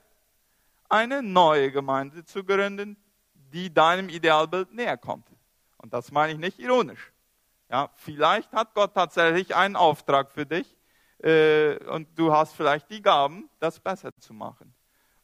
eine 0.88 1.22
neue 1.22 1.70
Gemeinde 1.70 2.24
zu 2.24 2.44
gründen, 2.44 2.96
die 3.34 3.72
deinem 3.72 4.08
Idealbild 4.08 4.72
näher 4.72 4.96
kommt. 4.96 5.28
Und 5.78 5.92
das 5.92 6.10
meine 6.10 6.32
ich 6.32 6.38
nicht 6.38 6.58
ironisch. 6.58 7.12
Ja, 7.70 7.90
vielleicht 7.94 8.52
hat 8.52 8.74
Gott 8.74 8.94
tatsächlich 8.94 9.54
einen 9.54 9.76
Auftrag 9.76 10.30
für 10.30 10.46
dich 10.46 10.76
äh, 11.18 11.76
und 11.86 12.08
du 12.18 12.32
hast 12.32 12.54
vielleicht 12.54 12.90
die 12.90 13.02
Gaben, 13.02 13.48
das 13.58 13.80
besser 13.80 14.10
zu 14.18 14.34
machen. 14.34 14.74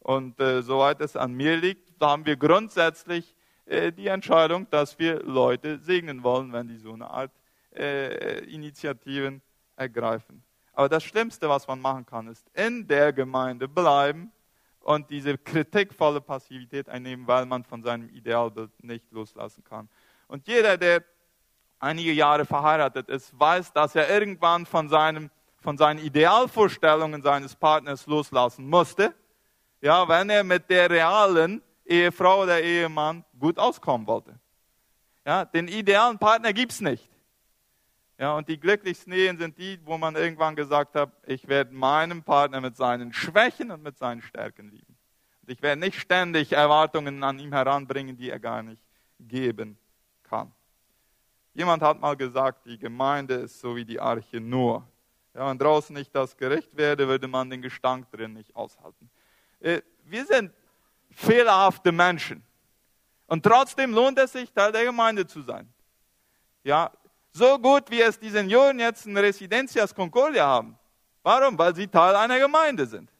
Und 0.00 0.40
äh, 0.40 0.62
soweit 0.62 1.00
es 1.00 1.16
an 1.16 1.32
mir 1.32 1.56
liegt, 1.56 2.00
haben 2.00 2.26
wir 2.26 2.36
grundsätzlich 2.36 3.34
äh, 3.66 3.92
die 3.92 4.08
Entscheidung, 4.08 4.68
dass 4.70 4.98
wir 4.98 5.22
Leute 5.22 5.78
segnen 5.78 6.22
wollen, 6.22 6.52
wenn 6.52 6.68
die 6.68 6.78
so 6.78 6.92
eine 6.92 7.08
Art 7.08 7.30
äh, 7.74 8.44
Initiativen 8.44 9.42
ergreifen. 9.76 10.42
Aber 10.72 10.88
das 10.88 11.04
Schlimmste, 11.04 11.48
was 11.48 11.66
man 11.68 11.80
machen 11.80 12.06
kann, 12.06 12.26
ist 12.28 12.46
in 12.54 12.86
der 12.86 13.12
Gemeinde 13.12 13.68
bleiben 13.68 14.32
und 14.80 15.10
diese 15.10 15.36
kritikvolle 15.36 16.20
Passivität 16.20 16.88
einnehmen, 16.88 17.26
weil 17.26 17.46
man 17.46 17.64
von 17.64 17.82
seinem 17.82 18.08
Idealbild 18.08 18.70
nicht 18.82 19.10
loslassen 19.12 19.62
kann. 19.62 19.88
Und 20.26 20.46
jeder, 20.48 20.76
der 20.78 21.04
einige 21.78 22.12
Jahre 22.12 22.44
verheiratet 22.44 23.08
ist, 23.08 23.38
weiß, 23.38 23.72
dass 23.72 23.94
er 23.94 24.08
irgendwann 24.08 24.66
von, 24.66 24.88
seinem, 24.88 25.30
von 25.60 25.76
seinen 25.76 25.98
Idealvorstellungen 25.98 27.22
seines 27.22 27.56
Partners 27.56 28.06
loslassen 28.06 28.68
musste, 28.68 29.14
ja, 29.80 30.08
wenn 30.08 30.30
er 30.30 30.44
mit 30.44 30.68
der 30.68 30.90
realen 30.90 31.62
Ehefrau 31.84 32.42
oder 32.42 32.60
Ehemann 32.60 33.24
gut 33.38 33.58
auskommen 33.58 34.06
wollte. 34.06 34.38
Ja, 35.26 35.44
den 35.44 35.68
idealen 35.68 36.18
Partner 36.18 36.52
gibt 36.52 36.72
es 36.72 36.80
nicht. 36.80 37.10
Ja, 38.18 38.36
und 38.36 38.48
die 38.48 38.60
glücklichsten 38.60 39.12
Ehen 39.12 39.38
sind 39.38 39.56
die, 39.56 39.80
wo 39.84 39.96
man 39.96 40.14
irgendwann 40.14 40.54
gesagt 40.54 40.94
hat, 40.94 41.10
ich 41.26 41.48
werde 41.48 41.74
meinen 41.74 42.22
Partner 42.22 42.60
mit 42.60 42.76
seinen 42.76 43.14
Schwächen 43.14 43.70
und 43.70 43.82
mit 43.82 43.96
seinen 43.96 44.20
Stärken 44.20 44.70
lieben. 44.70 44.98
Und 45.40 45.50
ich 45.50 45.62
werde 45.62 45.80
nicht 45.80 45.98
ständig 45.98 46.52
Erwartungen 46.52 47.24
an 47.24 47.38
ihm 47.38 47.52
heranbringen, 47.52 48.16
die 48.16 48.28
er 48.28 48.38
gar 48.38 48.62
nicht 48.62 48.84
geben 49.18 49.78
kann. 50.22 50.52
Jemand 51.54 51.82
hat 51.82 51.98
mal 51.98 52.14
gesagt, 52.14 52.66
die 52.66 52.78
Gemeinde 52.78 53.34
ist 53.34 53.58
so 53.58 53.74
wie 53.74 53.84
die 53.86 53.98
Arche. 53.98 54.38
Ja, 54.38 54.84
wenn 55.34 55.58
draußen 55.58 55.94
nicht 55.94 56.14
das 56.14 56.36
Gericht 56.36 56.76
werde, 56.76 57.08
würde 57.08 57.26
man 57.26 57.48
den 57.48 57.62
Gestank 57.62 58.10
drin 58.10 58.34
nicht 58.34 58.54
aushalten. 58.54 59.10
Äh, 59.60 59.82
wir 60.04 60.24
sind 60.26 60.52
fehlerhafte 61.10 61.92
Menschen. 61.92 62.42
Und 63.26 63.44
trotzdem 63.44 63.92
lohnt 63.92 64.18
es 64.18 64.32
sich, 64.32 64.52
Teil 64.52 64.72
der 64.72 64.84
Gemeinde 64.84 65.26
zu 65.26 65.42
sein. 65.42 65.72
Ja, 66.64 66.90
So 67.32 67.58
gut, 67.58 67.88
wie 67.90 68.00
es 68.00 68.18
die 68.18 68.28
Senioren 68.28 68.80
jetzt 68.80 69.06
in 69.06 69.16
Residencias 69.16 69.94
Concordia 69.94 70.44
haben. 70.44 70.76
Warum? 71.22 71.56
Weil 71.56 71.74
sie 71.74 71.86
Teil 71.86 72.16
einer 72.16 72.38
Gemeinde 72.38 72.86
sind. 72.86 73.10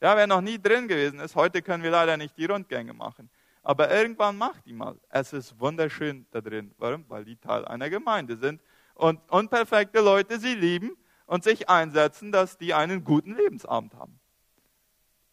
Ja, 0.00 0.16
wer 0.16 0.26
noch 0.26 0.40
nie 0.40 0.60
drin 0.60 0.88
gewesen 0.88 1.20
ist, 1.20 1.36
heute 1.36 1.62
können 1.62 1.82
wir 1.82 1.90
leider 1.90 2.16
nicht 2.16 2.36
die 2.36 2.46
Rundgänge 2.46 2.92
machen. 2.92 3.30
Aber 3.62 3.90
irgendwann 3.90 4.36
macht 4.36 4.64
die 4.66 4.72
mal. 4.72 4.98
Es 5.08 5.32
ist 5.32 5.58
wunderschön 5.60 6.26
da 6.30 6.40
drin. 6.40 6.74
Warum? 6.78 7.04
Weil 7.08 7.24
die 7.24 7.36
Teil 7.36 7.64
einer 7.66 7.90
Gemeinde 7.90 8.36
sind 8.36 8.60
und 8.94 9.20
unperfekte 9.30 10.00
Leute 10.00 10.38
sie 10.40 10.54
lieben 10.54 10.96
und 11.26 11.44
sich 11.44 11.68
einsetzen, 11.68 12.32
dass 12.32 12.56
die 12.56 12.74
einen 12.74 13.04
guten 13.04 13.36
Lebensabend 13.36 13.94
haben. 13.94 14.19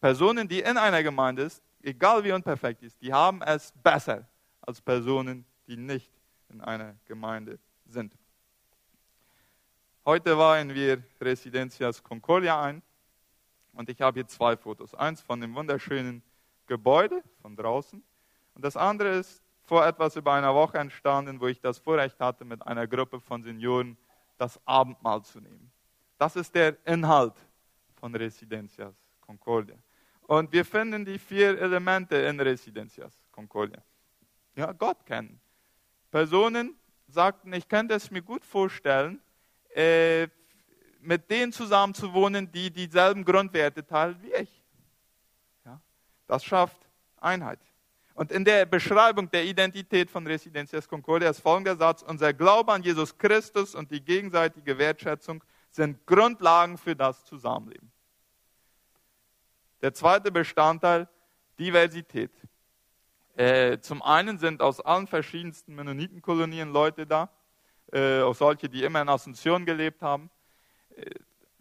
Personen, 0.00 0.46
die 0.48 0.60
in 0.60 0.76
einer 0.76 1.02
Gemeinde 1.02 1.48
sind, 1.50 1.62
egal 1.82 2.22
wie 2.24 2.32
unperfekt 2.32 2.82
ist, 2.82 3.00
die 3.00 3.12
haben 3.12 3.42
es 3.42 3.72
besser 3.82 4.26
als 4.60 4.80
Personen, 4.80 5.44
die 5.66 5.76
nicht 5.76 6.12
in 6.48 6.60
einer 6.60 6.96
Gemeinde 7.04 7.58
sind. 7.86 8.12
Heute 10.04 10.36
waren 10.38 10.74
wir 10.74 11.02
Residencias 11.20 12.02
Concordia 12.02 12.62
ein 12.62 12.82
und 13.72 13.88
ich 13.88 14.00
habe 14.00 14.20
hier 14.20 14.26
zwei 14.26 14.56
Fotos. 14.56 14.94
Eins 14.94 15.20
von 15.20 15.40
dem 15.40 15.54
wunderschönen 15.54 16.22
Gebäude 16.66 17.22
von 17.42 17.54
draußen 17.56 18.02
und 18.54 18.64
das 18.64 18.76
andere 18.76 19.10
ist 19.10 19.42
vor 19.64 19.86
etwas 19.86 20.16
über 20.16 20.32
einer 20.32 20.54
Woche 20.54 20.78
entstanden, 20.78 21.40
wo 21.40 21.46
ich 21.46 21.60
das 21.60 21.78
Vorrecht 21.78 22.18
hatte, 22.20 22.44
mit 22.44 22.66
einer 22.66 22.86
Gruppe 22.86 23.20
von 23.20 23.42
Senioren 23.42 23.98
das 24.38 24.58
Abendmahl 24.64 25.22
zu 25.22 25.40
nehmen. 25.40 25.70
Das 26.16 26.36
ist 26.36 26.54
der 26.54 26.76
Inhalt 26.86 27.34
von 27.96 28.14
Residencias 28.14 28.94
Concordia. 29.20 29.76
Und 30.28 30.52
wir 30.52 30.66
finden 30.66 31.06
die 31.06 31.18
vier 31.18 31.58
Elemente 31.58 32.14
in 32.14 32.38
Residencias 32.38 33.14
Concordia. 33.32 33.82
Ja, 34.56 34.72
Gott 34.72 35.06
kennen. 35.06 35.40
Personen 36.10 36.76
sagten, 37.06 37.50
ich 37.54 37.66
könnte 37.66 37.94
es 37.94 38.10
mir 38.10 38.20
gut 38.20 38.44
vorstellen, 38.44 39.22
äh, 39.74 40.28
mit 41.00 41.30
denen 41.30 41.50
zusammen 41.50 41.94
zu 41.94 42.12
wohnen, 42.12 42.52
die 42.52 42.70
dieselben 42.70 43.24
Grundwerte 43.24 43.86
teilen 43.86 44.20
wie 44.20 44.34
ich. 44.34 44.62
Ja, 45.64 45.80
das 46.26 46.44
schafft 46.44 46.76
Einheit. 47.16 47.60
Und 48.12 48.30
in 48.30 48.44
der 48.44 48.66
Beschreibung 48.66 49.30
der 49.30 49.46
Identität 49.46 50.10
von 50.10 50.26
Residencias 50.26 50.86
Concordia 50.86 51.30
ist 51.30 51.40
folgender 51.40 51.76
Satz, 51.76 52.02
unser 52.02 52.34
Glaube 52.34 52.70
an 52.74 52.82
Jesus 52.82 53.16
Christus 53.16 53.74
und 53.74 53.90
die 53.90 54.04
gegenseitige 54.04 54.76
Wertschätzung 54.76 55.42
sind 55.70 56.04
Grundlagen 56.04 56.76
für 56.76 56.94
das 56.94 57.24
Zusammenleben. 57.24 57.90
Der 59.80 59.94
zweite 59.94 60.32
Bestandteil, 60.32 61.08
Diversität. 61.58 62.32
Äh, 63.36 63.78
zum 63.78 64.02
einen 64.02 64.38
sind 64.38 64.60
aus 64.60 64.80
allen 64.80 65.06
verschiedensten 65.06 65.74
Mennonitenkolonien 65.76 66.72
Leute 66.72 67.06
da, 67.06 67.30
äh, 67.92 68.20
auch 68.20 68.34
solche, 68.34 68.68
die 68.68 68.82
immer 68.82 69.00
in 69.00 69.08
Asunción 69.08 69.64
gelebt 69.64 70.02
haben. 70.02 70.30
Äh, 70.96 71.10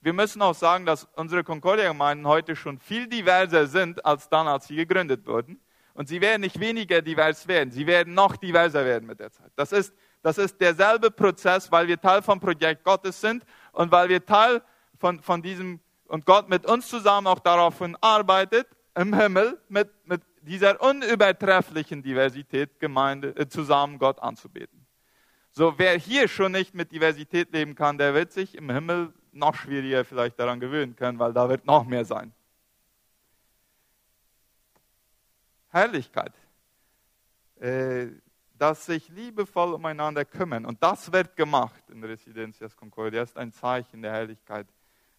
wir 0.01 0.13
müssen 0.13 0.41
auch 0.41 0.55
sagen, 0.55 0.85
dass 0.85 1.07
unsere 1.15 1.43
Concordia-Gemeinden 1.43 2.25
heute 2.25 2.55
schon 2.55 2.79
viel 2.79 3.07
diverser 3.07 3.67
sind 3.67 4.03
als 4.03 4.29
dann, 4.29 4.47
als 4.47 4.67
sie 4.67 4.75
gegründet 4.75 5.27
wurden. 5.27 5.59
Und 5.93 6.07
sie 6.07 6.21
werden 6.21 6.41
nicht 6.41 6.59
weniger 6.59 7.01
divers 7.01 7.47
werden, 7.47 7.71
sie 7.71 7.85
werden 7.85 8.13
noch 8.13 8.37
diverser 8.37 8.85
werden 8.85 9.07
mit 9.07 9.19
der 9.19 9.31
Zeit. 9.31 9.51
Das 9.55 9.71
ist, 9.71 9.93
das 10.23 10.37
ist 10.39 10.59
derselbe 10.59 11.11
Prozess, 11.11 11.71
weil 11.71 11.87
wir 11.87 11.99
Teil 11.99 12.23
vom 12.23 12.39
Projekt 12.39 12.83
Gottes 12.83 13.21
sind 13.21 13.43
und 13.71 13.91
weil 13.91 14.09
wir 14.09 14.25
Teil 14.25 14.63
von, 14.99 15.19
von 15.19 15.41
diesem 15.41 15.79
und 16.07 16.25
Gott 16.25 16.49
mit 16.49 16.65
uns 16.65 16.87
zusammen 16.87 17.27
auch 17.27 17.39
daraufhin 17.39 17.95
arbeitet, 18.01 18.67
im 18.95 19.13
Himmel 19.13 19.59
mit, 19.69 19.89
mit 20.05 20.21
dieser 20.41 20.81
unübertrefflichen 20.81 22.01
Diversität 22.01 22.79
Gemeinde, 22.79 23.35
äh, 23.35 23.47
zusammen 23.47 23.99
Gott 23.99 24.19
anzubeten. 24.19 24.85
So, 25.51 25.77
wer 25.77 25.97
hier 25.97 26.27
schon 26.27 26.51
nicht 26.51 26.73
mit 26.73 26.91
Diversität 26.91 27.51
leben 27.51 27.75
kann, 27.75 27.97
der 27.97 28.13
wird 28.13 28.31
sich 28.31 28.55
im 28.55 28.69
Himmel 28.69 29.13
noch 29.31 29.55
schwieriger 29.55 30.05
vielleicht 30.05 30.39
daran 30.39 30.59
gewöhnen 30.59 30.95
können, 30.95 31.19
weil 31.19 31.33
da 31.33 31.49
wird 31.49 31.65
noch 31.65 31.85
mehr 31.85 32.05
sein. 32.05 32.33
Herrlichkeit. 35.69 36.33
Äh, 37.59 38.07
dass 38.57 38.85
sich 38.85 39.07
liebevoll 39.09 39.73
umeinander 39.73 40.25
kümmern. 40.25 40.65
Und 40.65 40.81
das 40.81 41.11
wird 41.11 41.35
gemacht 41.35 41.89
in 41.89 42.03
Residencias 42.03 42.75
Concordia. 42.75 43.21
Das 43.21 43.29
ist 43.29 43.37
ein 43.37 43.51
Zeichen 43.51 44.01
der 44.01 44.11
Herrlichkeit 44.11 44.67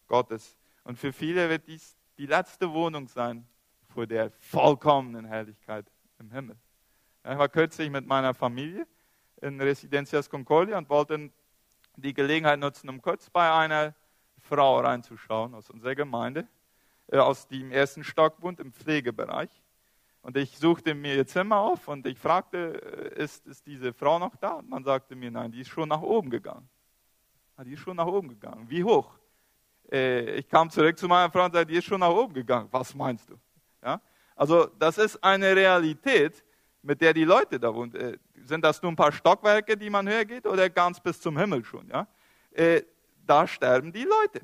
Gottes. 0.08 0.57
Und 0.88 0.98
für 0.98 1.12
viele 1.12 1.50
wird 1.50 1.66
dies 1.66 1.98
die 2.16 2.24
letzte 2.24 2.72
Wohnung 2.72 3.08
sein 3.08 3.46
vor 3.90 4.06
der 4.06 4.30
vollkommenen 4.30 5.26
Herrlichkeit 5.26 5.84
im 6.18 6.30
Himmel. 6.30 6.56
Ich 7.30 7.36
war 7.36 7.50
kürzlich 7.50 7.90
mit 7.90 8.06
meiner 8.06 8.32
Familie 8.32 8.86
in 9.42 9.60
Residencias 9.60 10.30
Concordia 10.30 10.78
und 10.78 10.88
wollte 10.88 11.30
die 11.96 12.14
Gelegenheit 12.14 12.58
nutzen, 12.58 12.88
um 12.88 13.02
kurz 13.02 13.28
bei 13.28 13.52
einer 13.52 13.94
Frau 14.38 14.80
reinzuschauen 14.80 15.54
aus 15.54 15.68
unserer 15.68 15.94
Gemeinde, 15.94 16.48
äh, 17.08 17.18
aus 17.18 17.46
dem 17.46 17.70
ersten 17.70 18.02
Stock 18.02 18.40
wohnt 18.40 18.58
im 18.58 18.72
Pflegebereich. 18.72 19.50
Und 20.22 20.38
ich 20.38 20.56
suchte 20.56 20.94
mir 20.94 21.16
ihr 21.16 21.26
Zimmer 21.26 21.58
auf 21.58 21.86
und 21.88 22.06
ich 22.06 22.18
fragte, 22.18 23.12
äh, 23.14 23.22
ist, 23.22 23.46
ist 23.46 23.66
diese 23.66 23.92
Frau 23.92 24.18
noch 24.18 24.36
da? 24.36 24.52
Und 24.52 24.70
man 24.70 24.84
sagte 24.84 25.16
mir, 25.16 25.30
nein, 25.30 25.52
die 25.52 25.60
ist 25.60 25.68
schon 25.68 25.90
nach 25.90 26.00
oben 26.00 26.30
gegangen. 26.30 26.66
Ah, 27.56 27.64
die 27.64 27.74
ist 27.74 27.80
schon 27.80 27.96
nach 27.98 28.06
oben 28.06 28.30
gegangen. 28.30 28.70
Wie 28.70 28.82
hoch? 28.82 29.18
Äh, 29.90 30.36
ich 30.36 30.48
kam 30.48 30.70
zurück 30.70 30.98
zu 30.98 31.08
meiner 31.08 31.30
Frau 31.30 31.44
und 31.44 31.52
sagte, 31.52 31.72
die 31.72 31.78
ist 31.78 31.86
schon 31.86 32.00
nach 32.00 32.10
oben 32.10 32.34
gegangen. 32.34 32.68
Was 32.70 32.94
meinst 32.94 33.28
du? 33.28 33.38
Ja? 33.82 34.00
Also 34.36 34.66
das 34.78 34.98
ist 34.98 35.22
eine 35.22 35.54
Realität, 35.54 36.44
mit 36.82 37.00
der 37.00 37.12
die 37.12 37.24
Leute 37.24 37.58
da 37.58 37.74
wohnen. 37.74 37.94
Äh, 37.94 38.18
sind 38.44 38.64
das 38.64 38.80
nur 38.82 38.92
ein 38.92 38.96
paar 38.96 39.12
Stockwerke, 39.12 39.76
die 39.76 39.90
man 39.90 40.08
höher 40.08 40.24
geht 40.24 40.46
oder 40.46 40.68
ganz 40.70 41.00
bis 41.00 41.20
zum 41.20 41.38
Himmel 41.38 41.64
schon? 41.64 41.88
Ja? 41.88 42.06
Äh, 42.50 42.82
da 43.26 43.46
sterben 43.46 43.92
die 43.92 44.04
Leute. 44.04 44.40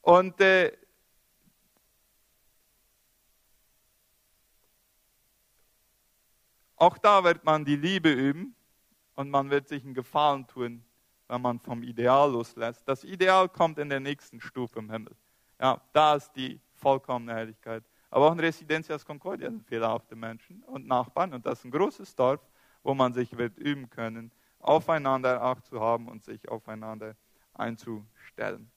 Und 0.00 0.40
äh, 0.40 0.72
auch 6.76 6.98
da 6.98 7.22
wird 7.22 7.44
man 7.44 7.64
die 7.64 7.76
Liebe 7.76 8.10
üben 8.10 8.54
und 9.14 9.30
man 9.30 9.50
wird 9.50 9.68
sich 9.68 9.84
einen 9.84 9.94
Gefallen 9.94 10.46
tun 10.46 10.84
wenn 11.32 11.40
man 11.40 11.58
vom 11.58 11.82
Ideal 11.82 12.30
loslässt. 12.30 12.86
Das 12.86 13.04
Ideal 13.04 13.48
kommt 13.48 13.78
in 13.78 13.88
der 13.88 14.00
nächsten 14.00 14.38
Stufe 14.38 14.78
im 14.78 14.90
Himmel. 14.90 15.16
Ja, 15.58 15.80
da 15.94 16.16
ist 16.16 16.30
die 16.32 16.60
vollkommene 16.74 17.32
Herrlichkeit. 17.32 17.82
Aber 18.10 18.26
auch 18.26 18.32
in 18.32 18.40
Residencias 18.40 19.02
Concordia 19.06 19.48
sind 19.48 19.64
fehlerhafte 19.64 20.14
Menschen 20.14 20.62
und 20.64 20.86
Nachbarn. 20.86 21.32
Und 21.32 21.46
das 21.46 21.60
ist 21.60 21.64
ein 21.64 21.70
großes 21.70 22.14
Dorf, 22.14 22.40
wo 22.82 22.92
man 22.92 23.14
sich 23.14 23.34
wird 23.38 23.56
üben 23.56 23.88
können, 23.88 24.30
aufeinander 24.58 25.40
Acht 25.40 25.64
zu 25.64 25.80
haben 25.80 26.06
und 26.08 26.22
sich 26.22 26.46
aufeinander 26.50 27.16
einzustellen. 27.54 28.70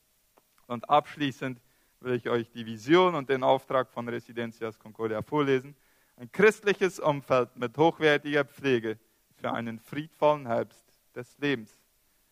Und 0.68 0.90
abschließend 0.90 1.60
will 2.00 2.14
ich 2.14 2.30
euch 2.30 2.50
die 2.52 2.66
Vision 2.66 3.16
und 3.16 3.30
den 3.30 3.44
Auftrag 3.44 3.92
von 3.92 4.08
Residencias 4.08 4.80
Concordia 4.80 5.22
vorlesen. 5.22 5.76
Ein 6.16 6.32
christliches 6.32 7.02
Umfeld 7.02 7.54
mit 7.58 7.78
hochwertiger 7.78 8.46
Pflege 8.46 8.98
für 9.36 9.52
einen 9.52 9.78
friedvollen 9.78 10.48
Herbst 10.48 10.86
des 11.14 11.38
Lebens. 11.40 11.78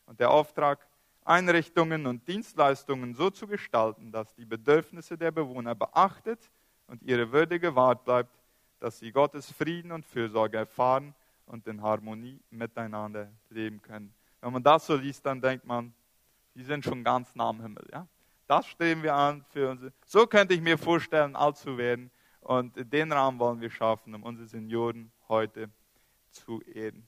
Und 0.05 0.19
der 0.19 0.31
Auftrag, 0.31 0.85
Einrichtungen 1.25 2.05
und 2.05 2.27
Dienstleistungen 2.27 3.15
so 3.15 3.29
zu 3.29 3.47
gestalten, 3.47 4.11
dass 4.11 4.33
die 4.35 4.45
Bedürfnisse 4.45 5.17
der 5.17 5.31
Bewohner 5.31 5.75
beachtet 5.75 6.51
und 6.87 7.01
ihre 7.01 7.31
Würde 7.31 7.59
gewahrt 7.59 8.03
bleibt, 8.03 8.37
dass 8.79 8.99
sie 8.99 9.11
Gottes 9.11 9.51
Frieden 9.51 9.91
und 9.91 10.05
Fürsorge 10.05 10.57
erfahren 10.57 11.15
und 11.45 11.65
in 11.67 11.81
Harmonie 11.81 12.39
miteinander 12.49 13.31
leben 13.49 13.81
können. 13.81 14.13
Wenn 14.41 14.51
man 14.51 14.63
das 14.63 14.85
so 14.85 14.95
liest, 14.95 15.25
dann 15.25 15.39
denkt 15.39 15.65
man, 15.65 15.93
die 16.53 16.63
sind 16.63 16.83
schon 16.83 17.03
ganz 17.03 17.33
nah 17.35 17.49
am 17.49 17.61
Himmel. 17.61 17.87
Ja? 17.91 18.05
Das 18.45 18.67
streben 18.67 19.01
wir 19.03 19.15
an 19.15 19.45
für 19.49 19.69
unsere. 19.69 19.93
So 20.05 20.27
könnte 20.27 20.53
ich 20.53 20.61
mir 20.61 20.77
vorstellen, 20.77 21.35
alt 21.35 21.57
zu 21.57 21.77
werden. 21.77 22.11
Und 22.41 22.73
den 22.91 23.11
Rahmen 23.11 23.39
wollen 23.39 23.61
wir 23.61 23.69
schaffen, 23.69 24.13
um 24.13 24.23
unsere 24.23 24.47
Senioren 24.47 25.11
heute 25.29 25.69
zu 26.29 26.61
ehren. 26.63 27.07